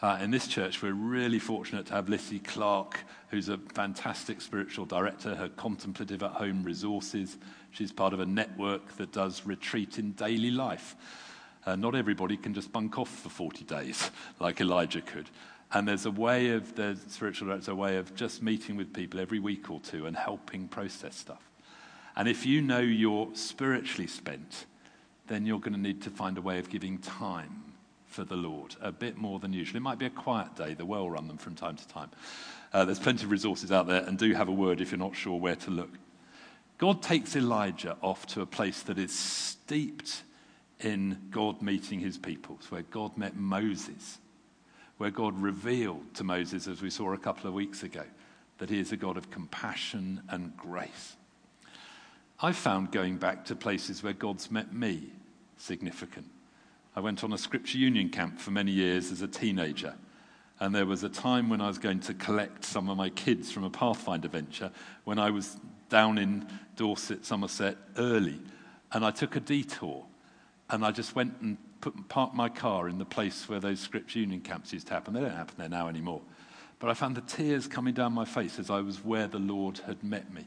Uh, 0.02 0.18
in 0.22 0.32
this 0.32 0.48
church, 0.48 0.82
we're 0.82 0.94
really 0.94 1.40
fortunate 1.40 1.86
to 1.86 1.94
have 1.94 2.08
Lissy 2.08 2.40
Clark, 2.40 3.02
who's 3.32 3.50
a 3.50 3.58
fantastic 3.58 4.40
spiritual 4.40 4.86
director, 4.86 5.36
her 5.36 5.50
contemplative 5.50 6.24
at 6.24 6.32
home 6.32 6.64
resources. 6.64 7.38
She's 7.72 7.92
part 7.92 8.14
of 8.14 8.22
a 8.22 8.26
network 8.26 8.96
that 8.96 9.12
does 9.12 9.46
retreat 9.46 10.00
in 10.00 10.14
daily 10.14 10.52
life. 10.52 10.96
Uh, 11.66 11.76
not 11.76 11.96
everybody 11.96 12.38
can 12.38 12.54
just 12.54 12.72
bunk 12.72 12.98
off 12.98 13.10
for 13.10 13.28
40 13.28 13.66
days 13.66 14.10
like 14.40 14.62
Elijah 14.62 15.02
could. 15.02 15.30
And 15.74 15.86
there's 15.86 16.06
a 16.06 16.12
way 16.12 16.52
of, 16.52 16.76
the 16.76 16.98
spiritual 17.10 17.50
director, 17.50 17.72
a 17.72 17.76
way 17.76 17.98
of 17.98 18.16
just 18.16 18.42
meeting 18.42 18.78
with 18.78 18.94
people 18.94 19.20
every 19.20 19.40
week 19.40 19.70
or 19.70 19.82
two 19.82 20.06
and 20.06 20.16
helping 20.16 20.70
process 20.70 21.18
stuff. 21.18 21.44
And 22.16 22.30
if 22.30 22.46
you 22.46 22.62
know 22.62 22.80
you're 22.80 23.28
spiritually 23.34 24.08
spent, 24.08 24.66
then 25.28 25.46
you're 25.46 25.60
going 25.60 25.74
to 25.74 25.80
need 25.80 26.02
to 26.04 26.10
find 26.10 26.38
a 26.38 26.42
way 26.42 26.58
of 26.58 26.70
giving 26.70 27.00
time 27.00 27.69
for 28.10 28.24
the 28.24 28.36
Lord, 28.36 28.76
a 28.82 28.92
bit 28.92 29.18
more 29.18 29.40
than 29.40 29.54
usual. 29.54 29.78
It 29.78 29.84
might 29.84 30.00
be 30.00 30.08
a 30.08 30.10
quiet 30.10 30.56
day, 30.56 30.74
the 30.74 30.86
well 30.86 31.10
run 31.10 31.28
them 31.28 31.38
from 31.38 31.56
time 31.56 31.78
to 31.78 31.88
time. 31.88 32.10
Uh, 32.74 32.84
there's 32.86 33.00
plenty 33.00 33.24
of 33.24 33.32
resources 33.32 33.72
out 33.72 33.88
there, 33.88 34.04
and 34.04 34.18
do 34.18 34.34
have 34.34 34.50
a 34.50 34.54
word 34.54 34.82
if 34.82 34.92
you're 34.92 35.00
not 35.00 35.16
sure 35.16 35.40
where 35.40 35.56
to 35.56 35.72
look. 35.72 35.92
God 36.78 37.02
takes 37.02 37.36
Elijah 37.36 37.98
off 38.02 38.26
to 38.28 38.42
a 38.42 38.46
place 38.46 38.82
that 38.84 38.98
is 38.98 39.18
steeped 39.18 40.24
in 40.80 41.18
God 41.30 41.62
meeting 41.62 42.00
his 42.00 42.18
people. 42.18 42.56
It's 42.60 42.72
where 42.72 42.84
God 42.84 43.18
met 43.18 43.36
Moses, 43.36 44.18
where 44.98 45.12
God 45.12 45.40
revealed 45.42 46.14
to 46.16 46.24
Moses, 46.24 46.68
as 46.68 46.82
we 46.82 46.90
saw 46.90 47.14
a 47.14 47.18
couple 47.18 47.48
of 47.48 47.54
weeks 47.54 47.84
ago, 47.84 48.04
that 48.60 48.70
he 48.70 48.80
is 48.80 48.92
a 48.92 48.98
God 48.98 49.18
of 49.18 49.30
compassion 49.30 50.22
and 50.30 50.56
grace. 50.58 51.16
I've 52.42 52.56
found 52.56 52.92
going 52.92 53.18
back 53.18 53.46
to 53.46 53.56
places 53.56 54.02
where 54.02 54.14
God's 54.14 54.50
met 54.50 54.74
me 54.74 55.12
significant. 55.58 56.28
I 57.00 57.02
went 57.02 57.24
on 57.24 57.32
a 57.32 57.38
scripture 57.38 57.78
union 57.78 58.10
camp 58.10 58.42
for 58.42 58.52
many 58.52 58.74
years 58.74 59.10
as 59.10 59.22
a 59.22 59.28
teenager. 59.30 59.94
And 60.60 60.76
there 60.76 60.86
was 60.86 61.02
a 61.02 61.08
time 61.08 61.48
when 61.48 61.62
I 61.62 61.68
was 61.68 61.78
going 61.78 62.02
to 62.02 62.14
collect 62.14 62.66
some 62.66 62.90
of 62.90 62.98
my 62.98 63.08
kids 63.08 63.54
from 63.54 63.64
a 63.64 63.70
Pathfinder 63.70 64.28
venture 64.28 64.70
when 65.06 65.18
I 65.18 65.30
was 65.30 65.56
down 65.88 66.18
in 66.18 66.46
Dorset, 66.76 67.26
Somerset 67.26 67.78
early. 67.96 68.42
And 68.92 69.06
I 69.06 69.12
took 69.12 69.38
a 69.38 69.40
detour. 69.40 70.08
And 70.70 70.84
I 70.84 70.92
just 70.92 71.16
went 71.16 71.36
and 71.40 71.58
put, 71.80 72.10
parked 72.10 72.36
my 72.36 72.50
car 72.50 72.90
in 72.90 72.98
the 72.98 73.06
place 73.06 73.48
where 73.48 73.62
those 73.62 73.80
scripture 73.80 74.20
union 74.20 74.42
camps 74.42 74.74
used 74.74 74.88
to 74.88 74.94
happen. 74.94 75.14
They 75.14 75.22
don't 75.22 75.30
happen 75.30 75.56
there 75.58 75.70
now 75.70 75.88
anymore. 75.88 76.20
But 76.80 76.90
I 76.90 76.96
found 76.96 77.16
the 77.16 77.22
tears 77.22 77.66
coming 77.66 77.94
down 77.94 78.12
my 78.12 78.26
face 78.26 78.60
as 78.60 78.70
I 78.70 78.82
was 78.82 79.06
where 79.06 79.28
the 79.28 79.40
Lord 79.40 79.78
had 79.88 80.04
met 80.04 80.34
me. 80.34 80.46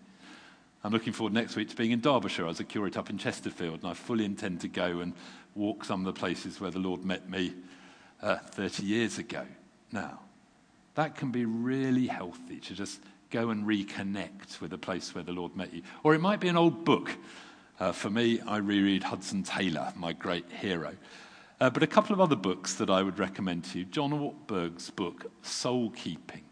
I'm 0.84 0.92
looking 0.92 1.12
forward 1.12 1.32
next 1.32 1.54
week 1.54 1.68
to 1.68 1.76
being 1.76 1.92
in 1.92 2.00
Derbyshire. 2.00 2.44
I 2.44 2.48
was 2.48 2.58
a 2.58 2.64
curate 2.64 2.96
up 2.96 3.08
in 3.08 3.16
Chesterfield, 3.16 3.82
and 3.82 3.90
I 3.90 3.94
fully 3.94 4.24
intend 4.24 4.60
to 4.62 4.68
go 4.68 4.98
and 4.98 5.12
walk 5.54 5.84
some 5.84 6.00
of 6.00 6.14
the 6.14 6.18
places 6.18 6.60
where 6.60 6.70
the 6.70 6.78
Lord 6.78 7.04
met 7.04 7.28
me 7.28 7.54
uh, 8.22 8.36
30 8.36 8.84
years 8.84 9.18
ago. 9.18 9.44
Now, 9.90 10.20
that 10.94 11.16
can 11.16 11.30
be 11.30 11.44
really 11.44 12.06
healthy 12.06 12.58
to 12.60 12.74
just 12.74 13.00
go 13.30 13.50
and 13.50 13.64
reconnect 13.64 14.60
with 14.60 14.72
a 14.72 14.78
place 14.78 15.14
where 15.14 15.24
the 15.24 15.32
Lord 15.32 15.56
met 15.56 15.72
you. 15.72 15.82
Or 16.02 16.14
it 16.14 16.20
might 16.20 16.40
be 16.40 16.48
an 16.48 16.56
old 16.56 16.84
book. 16.84 17.16
Uh, 17.80 17.92
for 17.92 18.10
me, 18.10 18.40
I 18.46 18.58
reread 18.58 19.02
Hudson 19.02 19.42
Taylor, 19.42 19.92
my 19.96 20.12
great 20.12 20.44
hero. 20.50 20.94
Uh, 21.60 21.70
but 21.70 21.82
a 21.82 21.86
couple 21.86 22.12
of 22.12 22.20
other 22.20 22.36
books 22.36 22.74
that 22.74 22.90
I 22.90 23.02
would 23.02 23.18
recommend 23.18 23.64
to 23.66 23.78
you 23.78 23.84
John 23.84 24.10
Ortberg's 24.10 24.90
book, 24.90 25.30
Soul 25.42 25.90
Keeping. 25.90 26.42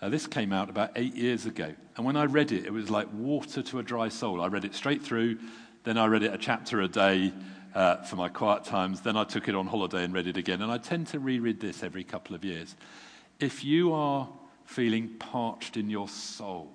Uh, 0.00 0.08
this 0.08 0.26
came 0.26 0.52
out 0.52 0.70
about 0.70 0.92
eight 0.94 1.16
years 1.16 1.46
ago. 1.46 1.74
And 1.96 2.06
when 2.06 2.16
I 2.16 2.24
read 2.24 2.52
it, 2.52 2.64
it 2.64 2.72
was 2.72 2.88
like 2.88 3.08
water 3.12 3.62
to 3.62 3.78
a 3.80 3.82
dry 3.82 4.08
soul. 4.08 4.40
I 4.40 4.46
read 4.46 4.64
it 4.64 4.74
straight 4.74 5.02
through, 5.02 5.38
then 5.82 5.98
I 5.98 6.06
read 6.06 6.22
it 6.22 6.32
a 6.32 6.38
chapter 6.38 6.80
a 6.80 6.88
day 6.88 7.32
uh, 7.78 8.02
for 8.02 8.16
my 8.16 8.28
quiet 8.28 8.64
times, 8.64 9.02
then 9.02 9.16
I 9.16 9.22
took 9.22 9.46
it 9.46 9.54
on 9.54 9.68
holiday 9.68 10.02
and 10.02 10.12
read 10.12 10.26
it 10.26 10.36
again. 10.36 10.62
And 10.62 10.72
I 10.72 10.78
tend 10.78 11.06
to 11.08 11.20
reread 11.20 11.60
this 11.60 11.84
every 11.84 12.02
couple 12.02 12.34
of 12.34 12.44
years. 12.44 12.74
If 13.38 13.64
you 13.64 13.92
are 13.92 14.28
feeling 14.64 15.10
parched 15.20 15.76
in 15.76 15.88
your 15.88 16.08
soul, 16.08 16.72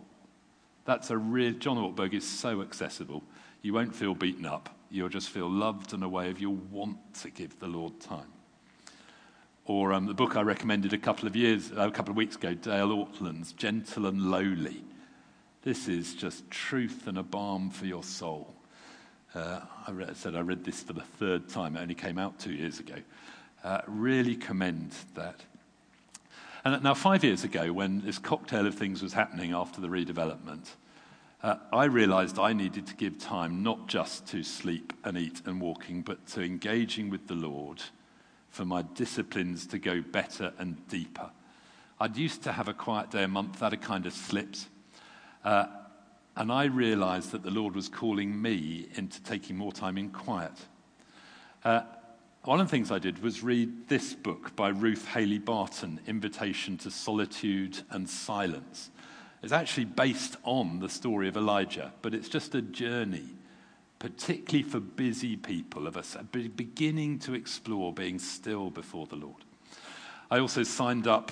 that's 0.85 1.09
a 1.09 1.17
real. 1.17 1.51
John 1.51 1.75
Ortberg 1.75 2.13
is 2.13 2.25
so 2.25 2.61
accessible. 2.61 3.21
You 3.61 3.73
won't 3.73 3.93
feel 3.93 4.15
beaten 4.15 4.45
up. 4.45 4.69
You'll 4.89 5.09
just 5.09 5.29
feel 5.29 5.49
loved 5.49 5.91
in 5.91 6.03
a 6.03 6.09
way 6.09 6.29
of 6.29 6.39
you'll 6.39 6.55
want 6.71 6.97
to 7.15 7.29
give 7.29 7.59
the 7.59 7.67
Lord 7.67 7.99
time. 7.99 8.31
Or 9.65 9.91
um, 9.91 10.05
the 10.05 10.13
book 10.13 10.37
I 10.37 10.41
recommended 10.41 10.93
a 10.93 10.97
couple 10.97 11.27
of 11.27 11.35
years, 11.35 11.69
a 11.75 11.91
couple 11.91 12.11
of 12.11 12.17
weeks 12.17 12.37
ago, 12.37 12.53
Dane 12.53 12.79
Ortlund's 12.79 13.51
Gentle 13.51 14.05
and 14.05 14.31
Lowly. 14.31 14.85
This 15.63 15.89
is 15.89 16.15
just 16.15 16.49
truth 16.49 17.07
and 17.07 17.17
a 17.17 17.23
balm 17.23 17.71
for 17.71 17.85
your 17.85 18.03
soul. 18.03 18.55
Uh, 19.35 19.61
I 19.87 19.91
read, 19.91 20.15
said 20.15 20.35
I 20.35 20.41
read 20.41 20.63
this 20.63 20.83
for 20.83 20.93
the 20.93 21.01
third 21.01 21.49
time. 21.49 21.75
It 21.75 21.81
only 21.81 21.95
came 21.95 22.19
out 22.19 22.37
two 22.39 22.53
years 22.53 22.79
ago. 22.79 22.95
Uh, 23.63 23.81
really 23.87 24.35
commend 24.35 24.93
that. 25.15 25.39
And 26.65 26.83
now, 26.83 26.93
five 26.93 27.23
years 27.23 27.43
ago, 27.43 27.73
when 27.73 28.01
this 28.01 28.19
cocktail 28.19 28.67
of 28.67 28.75
things 28.75 29.01
was 29.01 29.13
happening 29.13 29.53
after 29.53 29.81
the 29.81 29.87
redevelopment, 29.87 30.69
uh, 31.41 31.55
I 31.73 31.85
realized 31.85 32.39
I 32.39 32.53
needed 32.53 32.87
to 32.87 32.95
give 32.95 33.17
time 33.17 33.63
not 33.63 33.87
just 33.87 34.27
to 34.27 34.43
sleep 34.43 34.93
and 35.03 35.17
eat 35.17 35.41
and 35.45 35.59
walking, 35.59 36.03
but 36.03 36.25
to 36.27 36.41
engaging 36.41 37.09
with 37.09 37.27
the 37.27 37.35
Lord 37.35 37.81
for 38.49 38.65
my 38.65 38.83
disciplines 38.93 39.65
to 39.67 39.79
go 39.79 40.01
better 40.01 40.53
and 40.57 40.87
deeper. 40.87 41.31
I'd 41.99 42.15
used 42.17 42.43
to 42.43 42.51
have 42.51 42.67
a 42.67 42.73
quiet 42.73 43.11
day 43.11 43.23
a 43.23 43.27
month, 43.27 43.59
that 43.59 43.71
had 43.71 43.81
kind 43.81 44.05
of 44.05 44.13
slipped. 44.13 44.67
Uh, 45.43 45.65
and 46.35 46.51
I 46.51 46.65
realized 46.65 47.31
that 47.31 47.43
the 47.43 47.51
Lord 47.51 47.75
was 47.75 47.89
calling 47.89 48.41
me 48.41 48.87
into 48.95 49.21
taking 49.23 49.55
more 49.55 49.71
time 49.71 49.97
in 49.97 50.09
quiet. 50.09 50.53
Uh, 51.63 51.81
one 52.43 52.59
of 52.59 52.67
the 52.67 52.71
things 52.71 52.91
I 52.91 52.99
did 52.99 53.23
was 53.23 53.43
read 53.43 53.87
this 53.87 54.13
book 54.13 54.55
by 54.55 54.69
Ruth 54.69 55.07
Haley 55.07 55.39
Barton, 55.39 55.99
Invitation 56.07 56.77
to 56.79 56.91
Solitude 56.91 57.81
and 57.89 58.09
Silence. 58.09 58.89
It's 59.41 59.53
actually 59.53 59.85
based 59.85 60.37
on 60.43 60.79
the 60.79 60.89
story 60.89 61.27
of 61.27 61.37
Elijah, 61.37 61.93
but 62.01 62.13
it's 62.13 62.29
just 62.29 62.55
a 62.55 62.61
journey 62.61 63.29
particularly 64.03 64.69
for 64.69 64.81
busy 64.81 65.37
people 65.37 65.87
of 65.87 65.95
us, 65.95 66.17
beginning 66.33 67.17
to 67.19 67.33
explore 67.33 67.93
being 67.93 68.19
still 68.19 68.69
before 68.69 69.07
the 69.07 69.15
Lord. 69.15 69.45
I 70.29 70.39
also 70.39 70.63
signed 70.63 71.07
up 71.07 71.31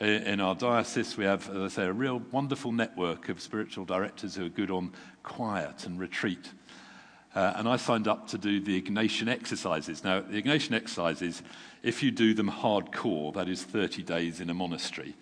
in 0.00 0.40
our 0.40 0.54
diocese. 0.54 1.16
We 1.16 1.24
have, 1.24 1.48
as 1.50 1.56
I 1.56 1.68
say, 1.68 1.84
a 1.84 1.92
real 1.92 2.22
wonderful 2.30 2.72
network 2.72 3.28
of 3.28 3.40
spiritual 3.40 3.84
directors 3.84 4.34
who 4.34 4.46
are 4.46 4.50
good 4.50 4.70
on 4.70 4.92
quiet 5.22 5.86
and 5.86 5.98
retreat. 5.98 6.50
Uh, 7.34 7.52
and 7.56 7.68
I 7.68 7.76
signed 7.76 8.08
up 8.08 8.26
to 8.28 8.38
do 8.38 8.60
the 8.60 8.80
Ignatian 8.80 9.28
exercises. 9.28 10.02
Now, 10.02 10.20
the 10.20 10.42
Ignatian 10.42 10.72
exercises, 10.72 11.42
if 11.82 12.02
you 12.02 12.10
do 12.10 12.34
them 12.34 12.50
hardcore, 12.50 13.32
that 13.34 13.48
is 13.48 13.62
30 13.62 14.02
days 14.02 14.40
in 14.40 14.50
a 14.50 14.54
monastery, 14.54 15.14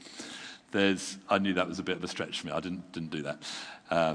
there's, 0.71 1.19
I 1.29 1.39
knew 1.39 1.55
that 1.55 1.69
was 1.69 1.79
a 1.79 1.83
bit 1.83 1.97
of 1.97 2.05
a 2.05 2.09
stretch 2.09 2.41
for 2.41 2.47
me. 2.47 2.53
I 2.53 2.61
didn't, 2.61 2.93
didn't 2.93 3.11
do 3.11 3.23
that. 3.23 3.43
Uh, 3.91 4.15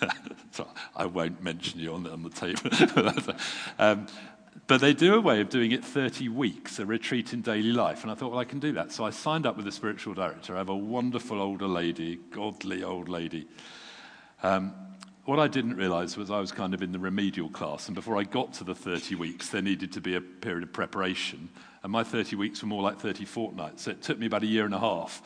so 0.52 0.66
I 0.96 1.06
won't 1.06 1.42
mention 1.42 1.78
you 1.78 1.92
on 1.92 2.02
the, 2.04 2.12
on 2.12 2.22
the 2.22 2.30
tape. 2.30 2.58
um, 3.78 4.06
but 4.66 4.80
they 4.80 4.92
do 4.92 5.14
a 5.14 5.20
way 5.20 5.40
of 5.40 5.48
doing 5.48 5.72
it 5.72 5.84
30 5.84 6.28
weeks, 6.28 6.78
a 6.78 6.86
retreat 6.86 7.32
in 7.32 7.42
daily 7.42 7.72
life. 7.72 8.02
And 8.02 8.10
I 8.10 8.14
thought, 8.14 8.30
well, 8.30 8.40
I 8.40 8.44
can 8.44 8.60
do 8.60 8.72
that. 8.72 8.92
So 8.92 9.04
I 9.04 9.10
signed 9.10 9.46
up 9.46 9.56
with 9.56 9.64
the 9.64 9.72
spiritual 9.72 10.14
director. 10.14 10.54
I 10.54 10.58
have 10.58 10.68
a 10.68 10.76
wonderful 10.76 11.40
older 11.40 11.66
lady, 11.66 12.16
godly 12.30 12.82
old 12.82 13.08
lady. 13.08 13.48
Um, 14.42 14.72
what 15.24 15.38
I 15.38 15.48
didn't 15.48 15.76
realize 15.76 16.16
was 16.16 16.30
I 16.30 16.40
was 16.40 16.52
kind 16.52 16.72
of 16.72 16.82
in 16.82 16.92
the 16.92 16.98
remedial 16.98 17.50
class. 17.50 17.88
And 17.88 17.94
before 17.94 18.16
I 18.16 18.24
got 18.24 18.52
to 18.54 18.64
the 18.64 18.74
30 18.74 19.16
weeks, 19.16 19.50
there 19.50 19.62
needed 19.62 19.92
to 19.92 20.00
be 20.00 20.14
a 20.14 20.20
period 20.20 20.62
of 20.62 20.72
preparation. 20.72 21.48
And 21.82 21.92
my 21.92 22.04
30 22.04 22.36
weeks 22.36 22.62
were 22.62 22.68
more 22.68 22.82
like 22.82 22.98
30 22.98 23.24
fortnights. 23.24 23.84
So 23.84 23.90
it 23.90 24.02
took 24.02 24.18
me 24.18 24.26
about 24.26 24.42
a 24.42 24.46
year 24.46 24.64
and 24.64 24.74
a 24.74 24.78
half 24.78 25.22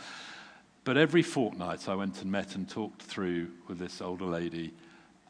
but 0.84 0.98
every 0.98 1.22
fortnight, 1.22 1.88
I 1.88 1.94
went 1.94 2.20
and 2.20 2.30
met 2.30 2.54
and 2.54 2.68
talked 2.68 3.02
through 3.02 3.48
with 3.66 3.78
this 3.78 4.02
older 4.02 4.26
lady 4.26 4.74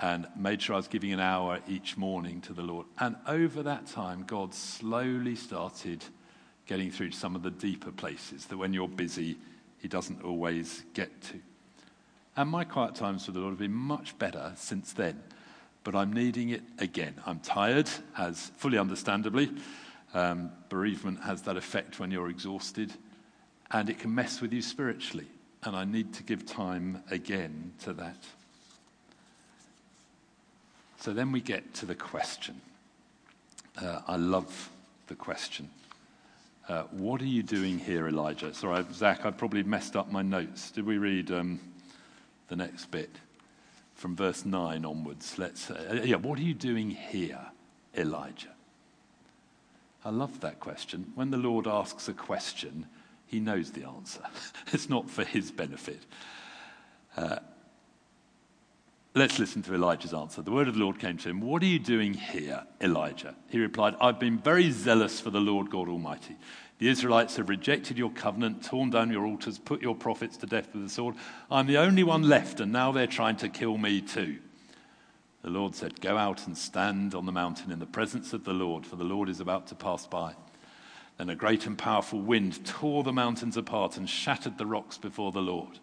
and 0.00 0.26
made 0.36 0.60
sure 0.60 0.74
I 0.74 0.78
was 0.78 0.88
giving 0.88 1.12
an 1.12 1.20
hour 1.20 1.60
each 1.68 1.96
morning 1.96 2.40
to 2.42 2.52
the 2.52 2.62
Lord. 2.62 2.86
And 2.98 3.16
over 3.26 3.62
that 3.62 3.86
time, 3.86 4.24
God 4.26 4.54
slowly 4.54 5.36
started 5.36 6.04
getting 6.66 6.90
through 6.90 7.10
to 7.10 7.16
some 7.16 7.36
of 7.36 7.42
the 7.42 7.50
deeper 7.50 7.92
places 7.92 8.46
that 8.46 8.56
when 8.56 8.72
you're 8.72 8.88
busy, 8.88 9.36
He 9.78 9.88
doesn't 9.88 10.22
always 10.22 10.84
get 10.94 11.22
to. 11.22 11.40
And 12.36 12.50
my 12.50 12.64
quiet 12.64 12.96
times 12.96 13.26
with 13.26 13.34
the 13.34 13.40
Lord 13.40 13.52
have 13.52 13.58
been 13.60 13.72
much 13.72 14.18
better 14.18 14.52
since 14.56 14.92
then, 14.92 15.22
but 15.84 15.94
I'm 15.94 16.12
needing 16.12 16.50
it 16.50 16.62
again. 16.78 17.14
I'm 17.26 17.38
tired, 17.38 17.88
as 18.18 18.50
fully 18.56 18.78
understandably. 18.78 19.50
Um, 20.12 20.50
bereavement 20.68 21.22
has 21.22 21.42
that 21.42 21.56
effect 21.56 22.00
when 22.00 22.10
you're 22.10 22.30
exhausted, 22.30 22.92
and 23.70 23.88
it 23.88 23.98
can 23.98 24.14
mess 24.14 24.40
with 24.40 24.52
you 24.52 24.62
spiritually 24.62 25.26
and 25.64 25.74
I 25.74 25.84
need 25.84 26.12
to 26.14 26.22
give 26.22 26.44
time 26.46 27.02
again 27.10 27.72
to 27.80 27.92
that. 27.94 28.16
So 31.04 31.12
then 31.12 31.32
we 31.32 31.42
get 31.42 31.74
to 31.74 31.84
the 31.84 31.94
question. 31.94 32.62
Uh, 33.76 34.00
I 34.08 34.16
love 34.16 34.70
the 35.08 35.14
question. 35.14 35.68
Uh, 36.66 36.84
what 36.92 37.20
are 37.20 37.26
you 37.26 37.42
doing 37.42 37.78
here, 37.78 38.08
Elijah? 38.08 38.54
Sorry, 38.54 38.82
Zach, 38.90 39.26
I 39.26 39.30
probably 39.30 39.62
messed 39.64 39.96
up 39.96 40.10
my 40.10 40.22
notes. 40.22 40.70
Did 40.70 40.86
we 40.86 40.96
read 40.96 41.30
um, 41.30 41.60
the 42.48 42.56
next 42.56 42.90
bit 42.90 43.10
from 43.94 44.16
verse 44.16 44.46
9 44.46 44.86
onwards? 44.86 45.38
Let's, 45.38 45.70
uh, 45.70 46.00
yeah, 46.02 46.16
what 46.16 46.38
are 46.38 46.42
you 46.42 46.54
doing 46.54 46.88
here, 46.88 47.48
Elijah? 47.94 48.54
I 50.06 50.08
love 50.08 50.40
that 50.40 50.58
question. 50.58 51.12
When 51.16 51.30
the 51.30 51.36
Lord 51.36 51.66
asks 51.66 52.08
a 52.08 52.14
question, 52.14 52.86
he 53.26 53.40
knows 53.40 53.72
the 53.72 53.84
answer. 53.84 54.22
it's 54.72 54.88
not 54.88 55.10
for 55.10 55.22
his 55.22 55.50
benefit. 55.50 56.00
Uh, 57.14 57.40
let's 59.14 59.38
listen 59.38 59.62
to 59.62 59.74
Elijah's 59.74 60.12
answer. 60.12 60.42
The 60.42 60.50
word 60.50 60.68
of 60.68 60.74
the 60.74 60.80
Lord 60.80 60.98
came 60.98 61.16
to 61.18 61.28
him 61.28 61.40
What 61.40 61.62
are 61.62 61.66
you 61.66 61.78
doing 61.78 62.14
here, 62.14 62.64
Elijah? 62.80 63.34
He 63.48 63.58
replied, 63.58 63.94
I've 64.00 64.18
been 64.18 64.38
very 64.38 64.70
zealous 64.70 65.20
for 65.20 65.30
the 65.30 65.40
Lord 65.40 65.70
God 65.70 65.88
Almighty. 65.88 66.36
The 66.78 66.88
Israelites 66.88 67.36
have 67.36 67.48
rejected 67.48 67.96
your 67.96 68.10
covenant, 68.10 68.64
torn 68.64 68.90
down 68.90 69.10
your 69.10 69.24
altars, 69.24 69.58
put 69.58 69.80
your 69.80 69.94
prophets 69.94 70.36
to 70.38 70.46
death 70.46 70.68
with 70.72 70.82
the 70.82 70.90
sword. 70.90 71.14
I'm 71.50 71.66
the 71.66 71.78
only 71.78 72.02
one 72.02 72.28
left, 72.28 72.58
and 72.58 72.72
now 72.72 72.90
they're 72.90 73.06
trying 73.06 73.36
to 73.36 73.48
kill 73.48 73.78
me 73.78 74.00
too. 74.00 74.38
The 75.42 75.50
Lord 75.50 75.74
said, 75.74 76.00
Go 76.00 76.16
out 76.16 76.46
and 76.46 76.58
stand 76.58 77.14
on 77.14 77.26
the 77.26 77.32
mountain 77.32 77.70
in 77.70 77.78
the 77.78 77.86
presence 77.86 78.32
of 78.32 78.44
the 78.44 78.52
Lord, 78.52 78.84
for 78.84 78.96
the 78.96 79.04
Lord 79.04 79.28
is 79.28 79.40
about 79.40 79.68
to 79.68 79.74
pass 79.74 80.06
by. 80.06 80.34
Then 81.18 81.30
a 81.30 81.36
great 81.36 81.66
and 81.66 81.78
powerful 81.78 82.20
wind 82.20 82.64
tore 82.64 83.04
the 83.04 83.12
mountains 83.12 83.56
apart 83.56 83.96
and 83.96 84.10
shattered 84.10 84.58
the 84.58 84.66
rocks 84.66 84.98
before 84.98 85.30
the 85.30 85.40
Lord. 85.40 85.78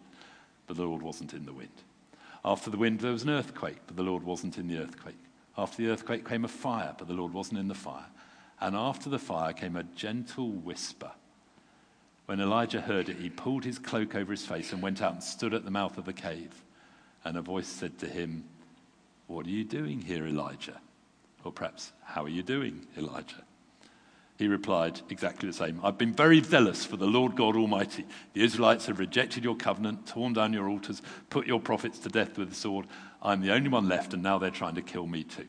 But 0.66 0.76
the 0.76 0.84
Lord 0.84 1.00
wasn't 1.00 1.32
in 1.32 1.46
the 1.46 1.54
wind. 1.54 1.82
After 2.44 2.70
the 2.70 2.76
wind, 2.76 3.00
there 3.00 3.12
was 3.12 3.22
an 3.22 3.30
earthquake, 3.30 3.78
but 3.86 3.96
the 3.96 4.02
Lord 4.02 4.24
wasn't 4.24 4.58
in 4.58 4.66
the 4.66 4.78
earthquake. 4.78 5.18
After 5.56 5.82
the 5.82 5.90
earthquake 5.90 6.28
came 6.28 6.44
a 6.44 6.48
fire, 6.48 6.94
but 6.98 7.06
the 7.06 7.14
Lord 7.14 7.32
wasn't 7.32 7.60
in 7.60 7.68
the 7.68 7.74
fire. 7.74 8.06
And 8.60 8.74
after 8.74 9.08
the 9.08 9.18
fire 9.18 9.52
came 9.52 9.76
a 9.76 9.82
gentle 9.82 10.50
whisper. 10.50 11.12
When 12.26 12.40
Elijah 12.40 12.80
heard 12.80 13.08
it, 13.08 13.18
he 13.18 13.30
pulled 13.30 13.64
his 13.64 13.78
cloak 13.78 14.14
over 14.14 14.32
his 14.32 14.46
face 14.46 14.72
and 14.72 14.82
went 14.82 15.02
out 15.02 15.12
and 15.12 15.22
stood 15.22 15.54
at 15.54 15.64
the 15.64 15.70
mouth 15.70 15.98
of 15.98 16.04
the 16.04 16.12
cave. 16.12 16.62
And 17.24 17.36
a 17.36 17.42
voice 17.42 17.68
said 17.68 17.98
to 17.98 18.06
him, 18.06 18.44
What 19.26 19.46
are 19.46 19.50
you 19.50 19.64
doing 19.64 20.00
here, 20.00 20.26
Elijah? 20.26 20.80
Or 21.44 21.52
perhaps, 21.52 21.92
How 22.04 22.24
are 22.24 22.28
you 22.28 22.42
doing, 22.42 22.86
Elijah? 22.96 23.44
He 24.38 24.48
replied 24.48 25.00
exactly 25.10 25.48
the 25.48 25.54
same. 25.54 25.80
I've 25.84 25.98
been 25.98 26.14
very 26.14 26.42
zealous 26.42 26.84
for 26.84 26.96
the 26.96 27.06
Lord 27.06 27.36
God 27.36 27.54
Almighty. 27.54 28.04
The 28.32 28.42
Israelites 28.42 28.86
have 28.86 28.98
rejected 28.98 29.44
your 29.44 29.54
covenant, 29.54 30.06
torn 30.06 30.32
down 30.32 30.52
your 30.52 30.68
altars, 30.68 31.02
put 31.30 31.46
your 31.46 31.60
prophets 31.60 31.98
to 32.00 32.08
death 32.08 32.38
with 32.38 32.48
the 32.48 32.54
sword. 32.54 32.86
I'm 33.22 33.40
the 33.40 33.52
only 33.52 33.68
one 33.68 33.88
left, 33.88 34.14
and 34.14 34.22
now 34.22 34.38
they're 34.38 34.50
trying 34.50 34.74
to 34.76 34.82
kill 34.82 35.06
me 35.06 35.24
too. 35.24 35.46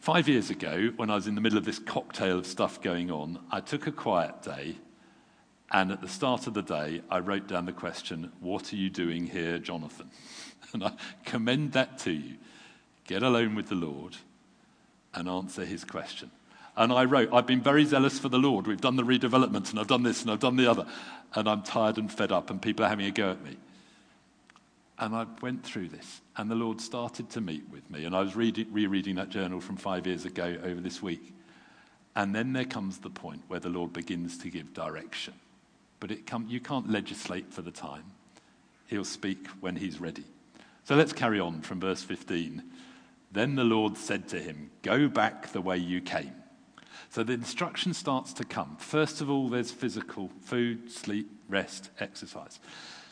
Five 0.00 0.28
years 0.28 0.48
ago, 0.48 0.92
when 0.96 1.10
I 1.10 1.14
was 1.14 1.26
in 1.26 1.34
the 1.34 1.40
middle 1.40 1.58
of 1.58 1.64
this 1.64 1.78
cocktail 1.78 2.38
of 2.38 2.46
stuff 2.46 2.80
going 2.80 3.10
on, 3.10 3.38
I 3.50 3.60
took 3.60 3.86
a 3.86 3.92
quiet 3.92 4.42
day, 4.42 4.76
and 5.70 5.92
at 5.92 6.00
the 6.00 6.08
start 6.08 6.46
of 6.46 6.54
the 6.54 6.62
day, 6.62 7.02
I 7.10 7.18
wrote 7.18 7.46
down 7.46 7.66
the 7.66 7.72
question, 7.72 8.32
What 8.40 8.72
are 8.72 8.76
you 8.76 8.90
doing 8.90 9.26
here, 9.26 9.58
Jonathan? 9.58 10.10
And 10.72 10.84
I 10.84 10.92
commend 11.24 11.72
that 11.72 11.98
to 12.00 12.12
you. 12.12 12.36
Get 13.04 13.24
alone 13.24 13.56
with 13.56 13.68
the 13.68 13.74
Lord 13.74 14.18
and 15.12 15.28
answer 15.28 15.64
his 15.64 15.84
question. 15.84 16.30
And 16.80 16.94
I 16.94 17.04
wrote, 17.04 17.28
I've 17.30 17.46
been 17.46 17.60
very 17.60 17.84
zealous 17.84 18.18
for 18.18 18.30
the 18.30 18.38
Lord. 18.38 18.66
We've 18.66 18.80
done 18.80 18.96
the 18.96 19.02
redevelopment, 19.02 19.68
and 19.68 19.78
I've 19.78 19.86
done 19.86 20.02
this, 20.02 20.22
and 20.22 20.30
I've 20.30 20.40
done 20.40 20.56
the 20.56 20.66
other. 20.66 20.86
And 21.34 21.46
I'm 21.46 21.62
tired 21.62 21.98
and 21.98 22.10
fed 22.10 22.32
up, 22.32 22.48
and 22.48 22.60
people 22.60 22.86
are 22.86 22.88
having 22.88 23.04
a 23.04 23.10
go 23.10 23.32
at 23.32 23.44
me. 23.44 23.58
And 24.98 25.14
I 25.14 25.26
went 25.42 25.62
through 25.62 25.88
this, 25.88 26.22
and 26.38 26.50
the 26.50 26.54
Lord 26.54 26.80
started 26.80 27.28
to 27.32 27.42
meet 27.42 27.68
with 27.70 27.88
me. 27.90 28.06
And 28.06 28.16
I 28.16 28.20
was 28.22 28.34
reading, 28.34 28.66
rereading 28.72 29.16
that 29.16 29.28
journal 29.28 29.60
from 29.60 29.76
five 29.76 30.06
years 30.06 30.24
ago 30.24 30.56
over 30.64 30.80
this 30.80 31.02
week. 31.02 31.34
And 32.16 32.34
then 32.34 32.54
there 32.54 32.64
comes 32.64 32.96
the 32.96 33.10
point 33.10 33.42
where 33.48 33.60
the 33.60 33.68
Lord 33.68 33.92
begins 33.92 34.38
to 34.38 34.48
give 34.48 34.72
direction. 34.72 35.34
But 36.00 36.10
it 36.10 36.30
you 36.48 36.60
can't 36.60 36.88
legislate 36.88 37.52
for 37.52 37.60
the 37.60 37.70
time. 37.70 38.04
He'll 38.86 39.04
speak 39.04 39.48
when 39.60 39.76
he's 39.76 40.00
ready. 40.00 40.24
So 40.84 40.96
let's 40.96 41.12
carry 41.12 41.40
on 41.40 41.60
from 41.60 41.78
verse 41.78 42.02
15. 42.02 42.62
Then 43.32 43.54
the 43.54 43.64
Lord 43.64 43.98
said 43.98 44.28
to 44.28 44.40
him, 44.40 44.70
Go 44.80 45.08
back 45.08 45.52
the 45.52 45.60
way 45.60 45.76
you 45.76 46.00
came. 46.00 46.39
So 47.10 47.24
the 47.24 47.32
instruction 47.32 47.92
starts 47.92 48.32
to 48.34 48.44
come. 48.44 48.76
First 48.78 49.20
of 49.20 49.28
all, 49.28 49.48
there's 49.48 49.72
physical 49.72 50.30
food, 50.42 50.92
sleep, 50.92 51.28
rest, 51.48 51.90
exercise. 51.98 52.60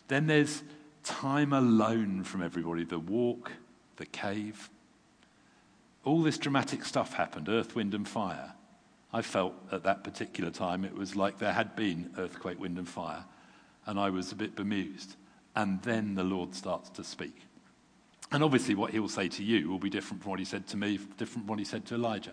Then 0.07 0.29
there's 0.29 0.63
time 1.03 1.53
alone 1.53 2.23
from 2.23 2.43
everybody 2.43 2.85
the 2.85 3.01
walk, 3.01 3.51
the 3.97 4.07
cave. 4.07 4.71
All 6.05 6.23
this 6.23 6.39
dramatic 6.39 6.85
stuff 6.85 7.15
happened 7.15 7.49
earth, 7.49 7.75
wind, 7.75 7.93
and 7.93 8.09
fire. 8.09 8.53
I 9.13 9.23
felt 9.23 9.55
at 9.73 9.83
that 9.83 10.05
particular 10.05 10.51
time 10.51 10.85
it 10.85 10.95
was 10.95 11.17
like 11.17 11.39
there 11.39 11.53
had 11.53 11.75
been 11.75 12.13
earthquake, 12.19 12.61
wind, 12.61 12.79
and 12.79 12.89
fire, 12.89 13.25
and 13.85 13.99
I 13.99 14.11
was 14.11 14.31
a 14.31 14.37
bit 14.37 14.55
bemused. 14.55 15.17
And 15.57 15.83
then 15.83 16.15
the 16.15 16.23
Lord 16.23 16.55
starts 16.55 16.89
to 16.91 17.03
speak. 17.03 17.48
And 18.31 18.45
obviously, 18.45 18.75
what 18.75 18.91
he 18.91 19.01
will 19.01 19.09
say 19.09 19.29
to 19.29 19.43
you 19.43 19.69
will 19.71 19.79
be 19.79 19.89
different 19.89 20.23
from 20.23 20.31
what 20.31 20.39
he 20.39 20.45
said 20.45 20.67
to 20.69 20.77
me, 20.77 20.99
different 21.17 21.31
from 21.31 21.47
what 21.47 21.59
he 21.59 21.65
said 21.65 21.87
to 21.87 21.95
Elijah. 21.95 22.33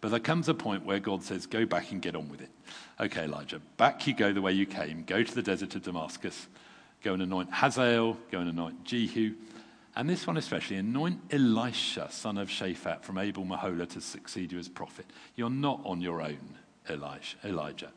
But 0.00 0.10
there 0.10 0.20
comes 0.20 0.48
a 0.48 0.54
point 0.54 0.84
where 0.84 0.98
God 0.98 1.22
says, 1.22 1.46
Go 1.46 1.64
back 1.64 1.92
and 1.92 2.02
get 2.02 2.16
on 2.16 2.28
with 2.28 2.40
it. 2.40 2.50
Okay, 3.00 3.24
Elijah, 3.24 3.60
back 3.76 4.06
you 4.06 4.14
go 4.14 4.32
the 4.32 4.42
way 4.42 4.52
you 4.52 4.66
came. 4.66 5.04
Go 5.04 5.22
to 5.22 5.34
the 5.34 5.42
desert 5.42 5.74
of 5.76 5.82
Damascus. 5.82 6.48
Go 7.02 7.14
and 7.14 7.22
anoint 7.22 7.52
Hazael. 7.52 8.16
Go 8.30 8.40
and 8.40 8.50
anoint 8.50 8.84
Jehu. 8.84 9.34
And 9.94 10.10
this 10.10 10.26
one 10.26 10.36
especially, 10.36 10.76
anoint 10.76 11.20
Elisha, 11.30 12.08
son 12.10 12.36
of 12.36 12.48
Shaphat, 12.48 13.02
from 13.02 13.16
Abel 13.16 13.46
Meholah 13.46 13.88
to 13.90 14.00
succeed 14.00 14.52
you 14.52 14.58
as 14.58 14.68
prophet. 14.68 15.06
You're 15.36 15.48
not 15.48 15.80
on 15.84 16.02
your 16.02 16.20
own, 16.20 16.58
Elijah. 16.90 17.92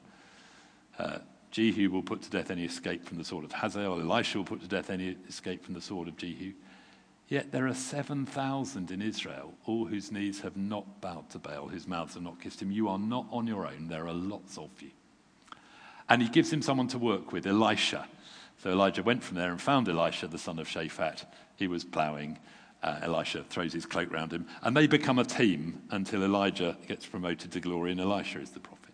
Uh, 0.97 1.17
Jehu 1.51 1.89
will 1.89 2.03
put 2.03 2.21
to 2.21 2.29
death 2.29 2.51
any 2.51 2.63
escape 2.63 3.05
from 3.05 3.17
the 3.17 3.25
sword 3.25 3.43
of 3.43 3.51
Hazael. 3.51 3.99
Elisha 3.99 4.37
will 4.37 4.45
put 4.45 4.61
to 4.61 4.67
death 4.67 4.89
any 4.89 5.17
escape 5.27 5.65
from 5.65 5.73
the 5.73 5.81
sword 5.81 6.07
of 6.07 6.15
Jehu. 6.15 6.53
Yet 7.29 7.51
there 7.51 7.67
are 7.67 7.75
7,000 7.75 8.89
in 8.89 9.03
Israel, 9.03 9.53
all 9.65 9.85
whose 9.85 10.11
knees 10.11 10.41
have 10.41 10.57
not 10.57 10.99
bowed 10.99 11.29
to 11.29 11.37
Baal, 11.37 11.67
whose 11.67 11.87
mouths 11.87 12.15
have 12.15 12.23
not 12.23 12.41
kissed 12.41 12.59
him. 12.59 12.71
You 12.71 12.89
are 12.89 12.97
not 12.97 13.27
on 13.29 13.45
your 13.45 13.67
own. 13.67 13.87
There 13.87 14.07
are 14.07 14.13
lots 14.13 14.57
of 14.57 14.69
you. 14.81 14.89
And 16.09 16.23
he 16.23 16.27
gives 16.27 16.51
him 16.51 16.63
someone 16.63 16.87
to 16.87 16.97
work 16.97 17.31
with, 17.31 17.45
Elisha. 17.45 18.07
So 18.63 18.71
Elijah 18.71 19.03
went 19.03 19.23
from 19.23 19.37
there 19.37 19.51
and 19.51 19.61
found 19.61 19.87
Elisha, 19.87 20.27
the 20.27 20.39
son 20.39 20.57
of 20.57 20.67
Shaphat. 20.67 21.23
He 21.55 21.67
was 21.67 21.83
ploughing. 21.83 22.39
Uh, 22.81 22.99
Elisha 23.03 23.43
throws 23.43 23.73
his 23.73 23.85
cloak 23.85 24.11
round 24.11 24.33
him. 24.33 24.47
And 24.63 24.75
they 24.75 24.87
become 24.87 25.19
a 25.19 25.23
team 25.23 25.83
until 25.91 26.23
Elijah 26.23 26.77
gets 26.87 27.05
promoted 27.05 27.51
to 27.51 27.59
glory 27.59 27.91
and 27.91 28.01
Elisha 28.01 28.39
is 28.39 28.49
the 28.49 28.59
prophet. 28.59 28.93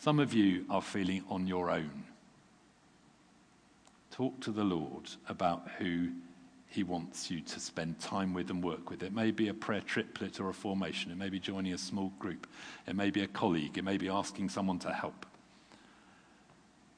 Some 0.00 0.18
of 0.18 0.34
you 0.34 0.64
are 0.68 0.82
feeling 0.82 1.22
on 1.28 1.46
your 1.46 1.70
own. 1.70 2.04
Talk 4.10 4.40
to 4.40 4.50
the 4.50 4.64
Lord 4.64 5.10
about 5.28 5.68
who 5.78 6.10
he 6.68 6.82
wants 6.82 7.30
you 7.30 7.40
to 7.40 7.60
spend 7.60 7.98
time 7.98 8.34
with 8.34 8.50
and 8.50 8.62
work 8.62 8.90
with. 8.90 9.02
It 9.02 9.14
may 9.14 9.30
be 9.30 9.48
a 9.48 9.54
prayer 9.54 9.80
triplet 9.80 10.38
or 10.38 10.50
a 10.50 10.54
formation. 10.54 11.10
It 11.10 11.16
may 11.16 11.30
be 11.30 11.40
joining 11.40 11.72
a 11.72 11.78
small 11.78 12.12
group. 12.18 12.46
It 12.86 12.94
may 12.94 13.10
be 13.10 13.22
a 13.22 13.26
colleague. 13.26 13.78
It 13.78 13.84
may 13.84 13.96
be 13.96 14.08
asking 14.08 14.50
someone 14.50 14.78
to 14.80 14.92
help. 14.92 15.24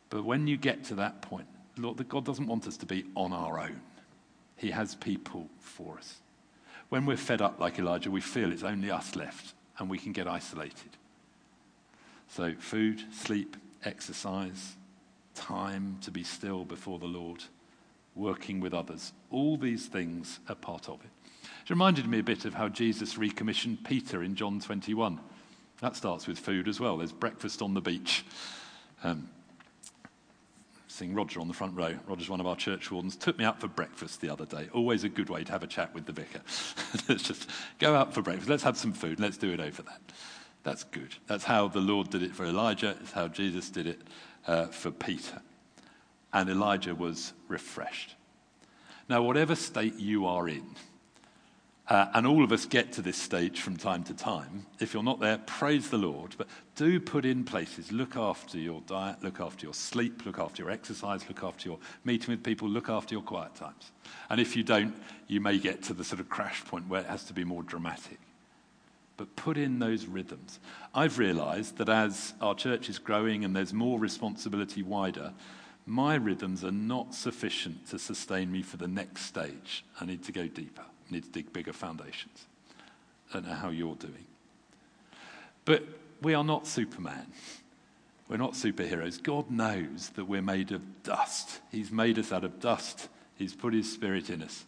But 0.09 0.25
when 0.25 0.49
you 0.49 0.57
get 0.57 0.85
to 0.85 0.97
that 0.97 1.23
point, 1.23 1.47
Lord, 1.77 2.07
God 2.09 2.25
doesn't 2.25 2.49
want 2.49 2.67
us 2.67 2.77
to 2.79 2.87
be 2.87 3.05
on 3.15 3.33
our 3.33 3.61
own. 3.61 3.81
He 4.57 4.73
has 4.73 4.97
people 4.97 5.49
for 5.61 5.97
us. 5.99 6.21
When 6.89 7.07
we're 7.07 7.17
fed 7.17 7.41
up 7.41 7.61
like 7.61 7.79
Elijah, 7.79 8.11
we 8.11 8.21
feel 8.21 8.51
it's 8.51 8.65
only 8.65 8.91
us 8.91 9.15
left 9.15 9.55
and 9.79 9.89
we 9.89 9.99
can 9.99 10.13
get 10.13 10.27
isolated. 10.27 10.97
So, 12.27 12.55
food, 12.59 13.03
sleep, 13.13 13.57
exercise, 13.85 14.75
time 15.35 15.99
to 16.03 16.11
be 16.11 16.25
still 16.25 16.65
before 16.65 16.99
the 16.99 17.07
Lord 17.07 17.45
working 18.15 18.61
with 18.61 18.75
others. 18.75 19.13
All 19.31 19.57
these 19.57 19.87
things 19.87 20.41
are 20.49 20.55
part 20.55 20.89
of 20.89 21.01
it. 21.03 21.11
It 21.65 21.71
reminded 21.71 22.09
me 22.09 22.19
a 22.19 22.23
bit 22.23 22.45
of 22.45 22.55
how 22.55 22.69
Jesus 22.69 23.17
recommissioned 23.17 23.85
Peter 23.85 24.23
in 24.23 24.35
John 24.35 24.61
21. 24.61 25.21
That 25.81 25.97
starts 25.97 26.27
with 26.27 26.39
food 26.39 26.69
as 26.69 26.81
well. 26.81 26.99
There's 26.99 27.13
breakfast 27.13 27.63
on 27.63 27.75
the 27.75 27.81
beach. 27.81 28.25
Um, 29.03 29.29
seeing 30.89 31.15
Roger 31.15 31.41
on 31.41 31.49
the 31.49 31.55
front 31.55 31.77
row. 31.77 31.95
Roger's 32.07 32.29
one 32.29 32.41
of 32.41 32.47
our 32.47 32.57
church 32.57 32.91
wardens. 32.91 33.17
Took 33.17 33.39
me 33.39 33.45
out 33.45 33.61
for 33.61 33.69
breakfast 33.69 34.21
the 34.21 34.29
other 34.29 34.45
day. 34.45 34.69
Always 34.75 35.05
a 35.05 35.09
good 35.09 35.31
way 35.31 35.45
to 35.45 35.53
have 35.53 35.63
a 35.63 35.67
chat 35.67 35.95
with 35.95 36.05
the 36.05 36.13
vicar. 36.13 36.41
let's 37.09 37.23
just 37.23 37.49
go 37.79 37.95
out 37.95 38.13
for 38.13 38.21
breakfast. 38.21 38.51
Let's 38.51 38.65
have 38.65 38.77
some 38.77 38.93
food. 38.93 39.21
Let's 39.21 39.39
do 39.39 39.53
it 39.53 39.61
over 39.61 39.83
that. 39.83 40.01
That's 40.63 40.85
good. 40.85 41.15
That's 41.27 41.45
how 41.45 41.69
the 41.69 41.81
Lord 41.81 42.11
did 42.11 42.23
it 42.23 42.35
for 42.35 42.45
Elijah. 42.45 42.97
It's 43.01 43.13
how 43.13 43.29
Jesus 43.29 43.71
did 43.71 43.87
it 43.87 44.01
uh, 44.47 44.67
for 44.67 44.91
Peter 44.91 45.41
and 46.33 46.49
Elijah 46.49 46.95
was 46.95 47.33
refreshed. 47.49 48.15
Now, 49.09 49.23
whatever 49.23 49.57
state 49.57 49.97
you 49.97 50.27
are 50.27 50.49
in, 50.49 50.77
uh, 51.91 52.07
and 52.15 52.25
all 52.25 52.45
of 52.45 52.53
us 52.53 52.67
get 52.67 52.93
to 52.93 53.03
this 53.03 53.17
stage 53.17 53.61
from 53.61 53.77
time 53.77 54.05
to 54.05 54.15
time. 54.15 54.65
If 54.79 54.95
you're 54.95 55.03
not 55.03 55.19
there, 55.19 55.39
praise 55.39 55.91
the 55.91 55.99
Lord. 55.99 56.37
But 56.39 56.47
do 56.77 57.01
put 57.01 57.25
in 57.25 57.43
places. 57.43 57.91
Look 57.91 58.17
after 58.17 58.59
your 58.59 58.81
diet, 58.83 59.25
look 59.25 59.41
after 59.41 59.67
your 59.67 59.75
sleep, 59.75 60.25
look 60.25 60.39
after 60.39 60.63
your 60.63 60.71
exercise, 60.71 61.27
look 61.27 61.43
after 61.43 61.69
your 61.69 61.79
meeting 62.05 62.31
with 62.31 62.45
people, 62.45 62.69
look 62.69 62.89
after 62.89 63.17
your 63.17 63.23
quiet 63.23 63.57
times. 63.57 63.91
And 64.31 64.41
if 64.41 64.55
you 64.55 64.63
don't, 64.63 64.95
you 65.27 65.41
may 65.41 65.59
get 65.59 65.83
to 65.85 65.95
the 65.95 66.05
sort 66.05 66.21
of 66.21 66.29
crash 66.29 66.65
point 66.65 66.87
where 66.89 67.01
it 67.01 67.09
has 67.09 67.25
to 67.25 67.33
be 67.33 67.43
more 67.43 67.65
dramatic. 67.65 68.21
But 69.17 69.35
put 69.35 69.59
in 69.59 69.81
those 69.81 70.07
rhythms. 70.07 70.61
I've 70.95 71.19
realized 71.19 71.79
that 71.79 71.89
as 71.89 72.35
our 72.41 72.55
church 72.55 72.89
is 72.89 73.01
growing 73.01 73.45
and 73.45 73.55
there's 73.55 73.73
more 73.75 73.99
responsibility 73.99 74.85
wider, 74.85 75.33
my 75.91 76.15
rhythms 76.15 76.63
are 76.65 76.71
not 76.71 77.15
sufficient 77.15 77.89
to 77.89 77.99
sustain 77.99 78.53
me 78.53 78.63
for 78.63 78.77
the 78.77 78.87
next 78.87 79.23
stage. 79.23 79.85
I 80.01 80.07
need 80.07 80.23
to 80.25 80.33
go 80.33 80.47
deeper, 80.47 80.83
I 80.83 81.13
need 81.13 81.25
to 81.25 81.31
dig 81.31 81.53
bigger 81.53 81.73
foundations. 81.73 82.47
I 83.31 83.35
don't 83.35 83.49
know 83.49 83.55
how 83.55 83.71
you're 83.71 83.97
doing. 83.97 84.27
But 85.65 85.85
we 86.23 86.35
are 86.35 86.45
not 86.45 86.67
Superman. 86.67 87.27
We're 88.29 88.37
not 88.37 88.53
superheroes. 88.53 89.21
God 89.21 89.51
knows 89.51 90.11
that 90.11 90.27
we're 90.27 90.43
made 90.43 90.71
of 90.71 91.03
dust. 91.03 91.61
He's 91.73 91.91
made 91.91 92.19
us 92.19 92.31
out 92.31 92.45
of 92.45 92.61
dust. 92.61 93.09
He's 93.35 93.55
put 93.55 93.75
His 93.75 93.93
Spirit 93.93 94.31
in 94.31 94.43
us. 94.43 94.65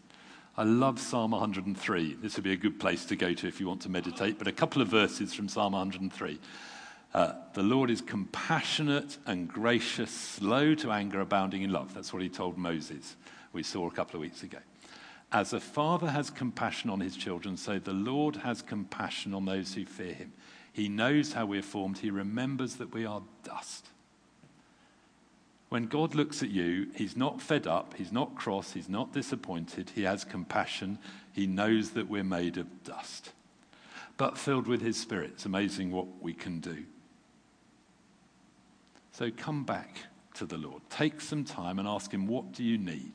I 0.57 0.65
love 0.65 0.99
Psalm 0.99 1.31
103. 1.31 2.15
This 2.15 2.35
would 2.35 2.45
be 2.45 2.53
a 2.53 2.57
good 2.57 2.81
place 2.81 3.05
to 3.07 3.17
go 3.17 3.33
to 3.33 3.47
if 3.47 3.61
you 3.61 3.69
want 3.69 3.83
to 3.83 3.89
meditate, 3.89 4.39
but 4.39 4.49
a 4.49 4.53
couple 4.53 4.83
of 4.83 4.89
verses 4.89 5.33
from 5.33 5.49
Psalm 5.49 5.73
103. 5.73 6.41
Uh, 7.15 7.35
the 7.53 7.63
Lord 7.63 7.91
is 7.91 8.01
compassionate 8.01 9.19
and 9.27 9.47
gracious, 9.47 10.11
slow 10.11 10.75
to 10.77 10.91
anger, 10.91 11.21
abounding 11.21 11.63
in 11.63 11.71
love. 11.71 11.93
That's 11.95 12.13
what 12.13 12.23
he 12.23 12.29
told 12.29 12.57
Moses, 12.57 13.17
we 13.53 13.63
saw 13.63 13.87
a 13.87 13.91
couple 13.91 14.17
of 14.17 14.23
weeks 14.23 14.43
ago. 14.43 14.59
As 15.31 15.53
a 15.53 15.61
father 15.61 16.11
has 16.11 16.31
compassion 16.31 16.91
on 16.91 17.01
his 17.01 17.17
children, 17.17 17.57
so 17.57 17.79
the 17.79 17.93
Lord 17.93 18.37
has 18.37 18.63
compassion 18.63 19.35
on 19.35 19.45
those 19.45 19.75
who 19.75 19.85
fear 19.85 20.15
him. 20.15 20.33
He 20.73 20.89
knows 20.89 21.35
how 21.35 21.47
we're 21.47 21.63
formed, 21.63 21.99
he 21.99 22.11
remembers 22.11 22.77
that 22.77 22.95
we 22.95 23.05
are 23.05 23.23
dust. 23.45 23.89
When 25.69 25.87
God 25.87 26.15
looks 26.15 26.43
at 26.43 26.51
you, 26.51 26.89
he's 26.95 27.17
not 27.17 27.41
fed 27.41 27.67
up, 27.67 27.95
he's 27.97 28.13
not 28.13 28.35
cross, 28.35 28.73
he's 28.73 28.91
not 28.91 29.13
disappointed, 29.13 29.91
he 29.95 30.03
has 30.03 30.25
compassion, 30.25 30.99
he 31.33 31.47
knows 31.47 31.91
that 31.91 32.09
we're 32.09 32.25
made 32.25 32.59
of 32.59 32.85
dust. 32.85 33.33
But 34.19 34.37
filled 34.37 34.67
with 34.67 34.83
his 34.83 34.99
spirit, 34.99 35.33
it's 35.35 35.47
amazing 35.47 35.91
what 35.91 36.07
we 36.23 36.35
can 36.35 36.61
do. 36.61 36.85
So 39.13 39.31
come 39.31 39.65
back 39.65 39.97
to 40.35 40.47
the 40.47 40.57
Lord. 40.57 40.83
Take 40.89 41.21
some 41.21 41.45
time 41.45 41.79
and 41.79 41.87
ask 41.87 42.13
Him, 42.13 42.27
What 42.27 42.53
do 42.53 42.65
you 42.65 42.79
need? 42.79 43.13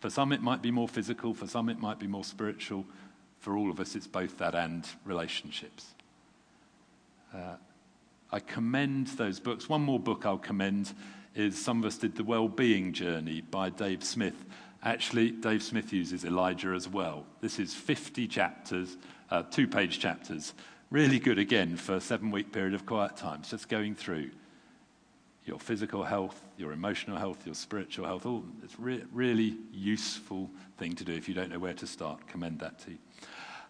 For 0.00 0.10
some, 0.10 0.32
it 0.32 0.40
might 0.40 0.62
be 0.62 0.70
more 0.70 0.88
physical. 0.88 1.34
For 1.34 1.46
some, 1.46 1.68
it 1.68 1.78
might 1.78 1.98
be 1.98 2.06
more 2.06 2.24
spiritual. 2.24 2.86
For 3.38 3.56
all 3.56 3.70
of 3.70 3.78
us, 3.78 3.94
it's 3.94 4.06
both 4.06 4.38
that 4.38 4.54
and 4.54 4.88
relationships. 5.04 5.86
Uh, 7.34 7.56
I 8.32 8.40
commend 8.40 9.08
those 9.08 9.38
books. 9.38 9.68
One 9.68 9.82
more 9.82 10.00
book 10.00 10.24
I'll 10.24 10.38
commend 10.38 10.92
is 11.34 11.62
some 11.62 11.78
of 11.78 11.84
us 11.84 11.98
did 11.98 12.16
The 12.16 12.24
Well-Being 12.24 12.92
Journey 12.92 13.42
by 13.42 13.70
Dave 13.70 14.02
Smith. 14.02 14.44
Actually, 14.82 15.30
Dave 15.30 15.62
Smith 15.62 15.92
uses 15.92 16.24
Elijah 16.24 16.70
as 16.70 16.88
well. 16.88 17.26
This 17.40 17.58
is 17.58 17.74
50 17.74 18.28
chapters, 18.28 18.96
uh, 19.30 19.42
two 19.42 19.68
page 19.68 19.98
chapters. 19.98 20.54
Really 20.90 21.18
good 21.18 21.38
again 21.38 21.76
for 21.76 21.96
a 21.96 22.00
seven 22.00 22.30
week 22.30 22.52
period 22.52 22.74
of 22.74 22.86
quiet 22.86 23.16
times, 23.16 23.50
just 23.50 23.68
going 23.68 23.94
through 23.94 24.30
your 25.48 25.58
physical 25.58 26.04
health, 26.04 26.40
your 26.56 26.72
emotional 26.72 27.16
health, 27.16 27.44
your 27.44 27.54
spiritual 27.54 28.06
health. 28.06 28.26
All, 28.26 28.44
it's 28.62 28.74
a 28.74 28.80
re- 28.80 29.04
really 29.12 29.56
useful 29.72 30.50
thing 30.76 30.94
to 30.94 31.04
do. 31.04 31.12
If 31.12 31.28
you 31.28 31.34
don't 31.34 31.50
know 31.50 31.58
where 31.58 31.74
to 31.74 31.86
start, 31.86 32.26
commend 32.28 32.60
that 32.60 32.78
to 32.80 32.92
you. 32.92 32.98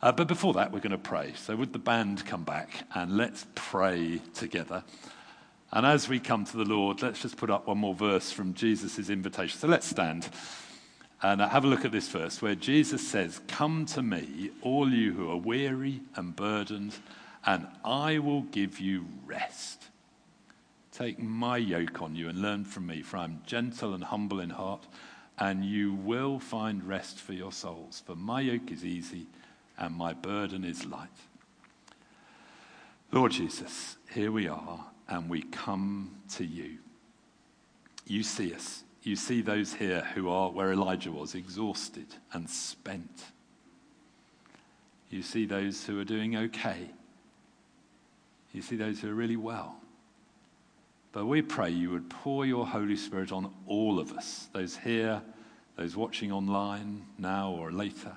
Uh, 0.02 0.12
but 0.12 0.28
before 0.28 0.52
that, 0.54 0.72
we're 0.72 0.80
going 0.80 0.90
to 0.90 0.98
pray. 0.98 1.32
So, 1.36 1.56
would 1.56 1.72
the 1.72 1.78
band 1.78 2.26
come 2.26 2.44
back 2.44 2.84
and 2.94 3.16
let's 3.16 3.46
pray 3.54 4.20
together? 4.34 4.84
And 5.72 5.86
as 5.86 6.08
we 6.08 6.20
come 6.20 6.44
to 6.44 6.56
the 6.56 6.64
Lord, 6.64 7.02
let's 7.02 7.20
just 7.20 7.36
put 7.36 7.50
up 7.50 7.66
one 7.66 7.78
more 7.78 7.94
verse 7.94 8.30
from 8.30 8.54
Jesus' 8.54 9.08
invitation. 9.08 9.58
So, 9.58 9.68
let's 9.68 9.86
stand 9.86 10.28
and 11.22 11.42
uh, 11.42 11.48
have 11.48 11.64
a 11.64 11.66
look 11.66 11.84
at 11.84 11.92
this 11.92 12.08
verse 12.08 12.40
where 12.40 12.54
Jesus 12.54 13.06
says, 13.06 13.40
Come 13.48 13.86
to 13.86 14.02
me, 14.02 14.50
all 14.62 14.88
you 14.88 15.12
who 15.12 15.30
are 15.30 15.36
weary 15.36 16.00
and 16.14 16.34
burdened, 16.34 16.94
and 17.44 17.66
I 17.84 18.18
will 18.18 18.42
give 18.42 18.78
you 18.78 19.06
rest. 19.26 19.77
Take 20.98 21.20
my 21.20 21.58
yoke 21.58 22.02
on 22.02 22.16
you 22.16 22.28
and 22.28 22.42
learn 22.42 22.64
from 22.64 22.88
me, 22.88 23.02
for 23.02 23.18
I 23.18 23.24
am 23.24 23.40
gentle 23.46 23.94
and 23.94 24.02
humble 24.02 24.40
in 24.40 24.50
heart, 24.50 24.84
and 25.38 25.64
you 25.64 25.94
will 25.94 26.40
find 26.40 26.82
rest 26.82 27.20
for 27.20 27.34
your 27.34 27.52
souls. 27.52 28.02
For 28.04 28.16
my 28.16 28.40
yoke 28.40 28.72
is 28.72 28.84
easy 28.84 29.28
and 29.78 29.94
my 29.94 30.12
burden 30.12 30.64
is 30.64 30.86
light. 30.86 31.06
Lord 33.12 33.30
Jesus, 33.30 33.96
here 34.12 34.32
we 34.32 34.48
are, 34.48 34.86
and 35.06 35.30
we 35.30 35.42
come 35.42 36.16
to 36.34 36.44
you. 36.44 36.78
You 38.08 38.24
see 38.24 38.52
us. 38.52 38.82
You 39.04 39.14
see 39.14 39.40
those 39.40 39.74
here 39.74 40.04
who 40.16 40.28
are 40.28 40.50
where 40.50 40.72
Elijah 40.72 41.12
was, 41.12 41.36
exhausted 41.36 42.08
and 42.32 42.50
spent. 42.50 43.26
You 45.10 45.22
see 45.22 45.46
those 45.46 45.86
who 45.86 46.00
are 46.00 46.04
doing 46.04 46.34
okay. 46.36 46.90
You 48.52 48.62
see 48.62 48.74
those 48.74 48.98
who 48.98 49.10
are 49.10 49.14
really 49.14 49.36
well. 49.36 49.76
But 51.12 51.26
we 51.26 51.42
pray 51.42 51.70
you 51.70 51.90
would 51.90 52.10
pour 52.10 52.44
your 52.44 52.66
Holy 52.66 52.96
Spirit 52.96 53.32
on 53.32 53.52
all 53.66 53.98
of 53.98 54.12
us, 54.12 54.48
those 54.52 54.76
here, 54.76 55.22
those 55.76 55.96
watching 55.96 56.30
online 56.32 57.06
now 57.18 57.50
or 57.50 57.72
later. 57.72 58.16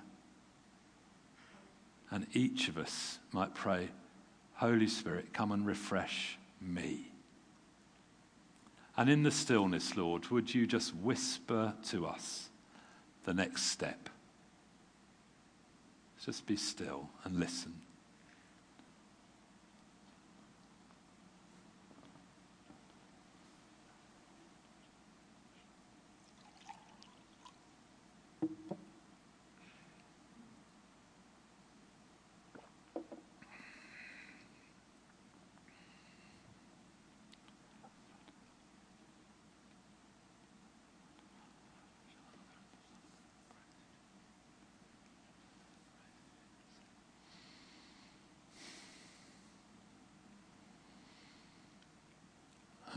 And 2.10 2.28
each 2.34 2.68
of 2.68 2.78
us 2.78 3.20
might 3.32 3.56
pray, 3.56 3.90
Holy 4.56 4.88
Spirit, 4.88 5.34
come 5.34 5.52
and 5.52 5.66
refresh 5.66 6.38
me. 6.60 7.12
And 8.98 9.10
in 9.10 9.24
the 9.24 9.32
stillness, 9.32 9.96
Lord, 9.96 10.28
would 10.28 10.54
you 10.54 10.68
just 10.68 10.94
whisper 10.94 11.74
to 11.90 12.06
us 12.06 12.50
the 13.24 13.34
next 13.34 13.64
step? 13.72 14.10
Just 16.24 16.46
be 16.46 16.58
still 16.58 17.10
and 17.24 17.40
listen. 17.40 17.74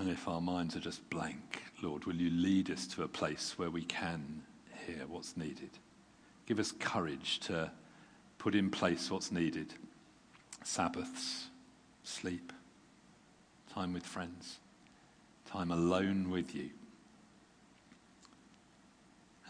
And 0.05 0.13
if 0.13 0.29
our 0.29 0.43
minds 0.43 0.77
are 0.77 0.81
just 0.81 1.09
blank, 1.09 1.63
Lord, 1.81 2.05
will 2.05 2.17
you 2.17 2.29
lead 2.29 2.71
us 2.71 2.87
to 2.89 3.05
a 3.05 3.09
place 3.09 3.55
where 3.57 3.71
we 3.71 3.85
can 3.85 4.43
hear 4.85 5.07
what's 5.09 5.35
needed? 5.35 5.71
Give 6.45 6.59
us 6.59 6.73
courage 6.73 7.41
to 7.41 7.71
put 8.37 8.55
in 8.55 8.69
place 8.69 9.11
what's 9.11 9.33
needed 9.33 9.73
Sabbaths, 10.63 11.47
sleep, 12.03 12.53
time 13.73 13.95
with 13.95 14.05
friends, 14.05 14.59
time 15.47 15.71
alone 15.71 16.29
with 16.29 16.55
you. 16.55 16.69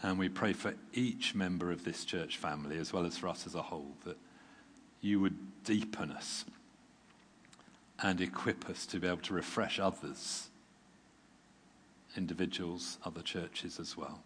And 0.03 0.17
we 0.17 0.29
pray 0.29 0.53
for 0.53 0.73
each 0.93 1.35
member 1.35 1.69
of 1.69 1.83
this 1.83 2.05
church 2.05 2.37
family, 2.37 2.77
as 2.77 2.93
well 2.93 3.05
as 3.05 3.17
for 3.17 3.27
us 3.27 3.45
as 3.45 3.55
a 3.55 3.61
whole, 3.61 3.91
that 4.05 4.17
you 5.01 5.19
would 5.19 5.35
deepen 5.65 6.11
us 6.11 6.45
and 8.01 8.19
equip 8.21 8.69
us 8.69 8.85
to 8.87 8.99
be 8.99 9.07
able 9.07 9.17
to 9.17 9.33
refresh 9.33 9.79
others, 9.79 10.49
individuals, 12.17 12.97
other 13.05 13.21
churches 13.21 13.79
as 13.79 13.95
well. 13.95 14.19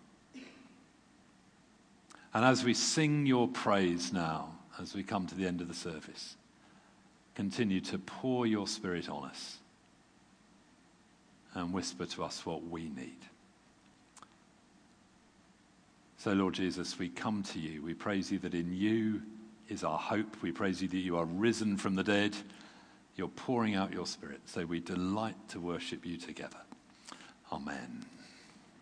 And 2.34 2.46
as 2.46 2.64
we 2.64 2.74
sing 2.74 3.26
your 3.26 3.48
praise 3.48 4.14
now, 4.14 4.56
as 4.80 4.94
we 4.94 5.04
come 5.04 5.28
to 5.28 5.36
the 5.36 5.48
end 5.48 5.62
of 5.62 5.68
the 5.68 5.74
service, 5.74 6.36
continue 7.36 7.82
to 7.82 7.98
pour 7.98 8.46
your 8.46 8.68
spirit 8.68 9.10
on 9.10 9.26
us 9.26 9.58
and 11.54 11.74
whisper 11.74 12.06
to 12.06 12.24
us 12.24 12.46
what 12.46 12.68
we 12.68 12.84
need. 12.90 13.18
So, 16.18 16.34
Lord 16.34 16.54
Jesus, 16.54 17.00
we 17.00 17.10
come 17.10 17.44
to 17.44 17.60
you. 17.60 17.82
We 17.82 17.94
praise 17.94 18.32
you 18.32 18.40
that 18.40 18.54
in 18.54 18.74
you 18.74 19.22
is 19.70 19.84
our 19.84 19.98
hope. 19.98 20.42
We 20.42 20.52
praise 20.52 20.82
you 20.82 20.88
that 20.90 20.98
you 20.98 21.18
are 21.18 21.26
risen 21.26 21.78
from 21.78 21.96
the 21.96 22.04
dead. 22.04 22.36
You're 23.20 23.28
pouring 23.28 23.76
out 23.76 23.92
your 23.92 24.06
spirit. 24.06 24.40
So 24.46 24.66
we 24.66 24.80
delight 24.80 25.36
to 25.50 25.60
worship 25.60 26.06
you 26.06 26.16
together. 26.16 26.62
Amen. 27.52 28.06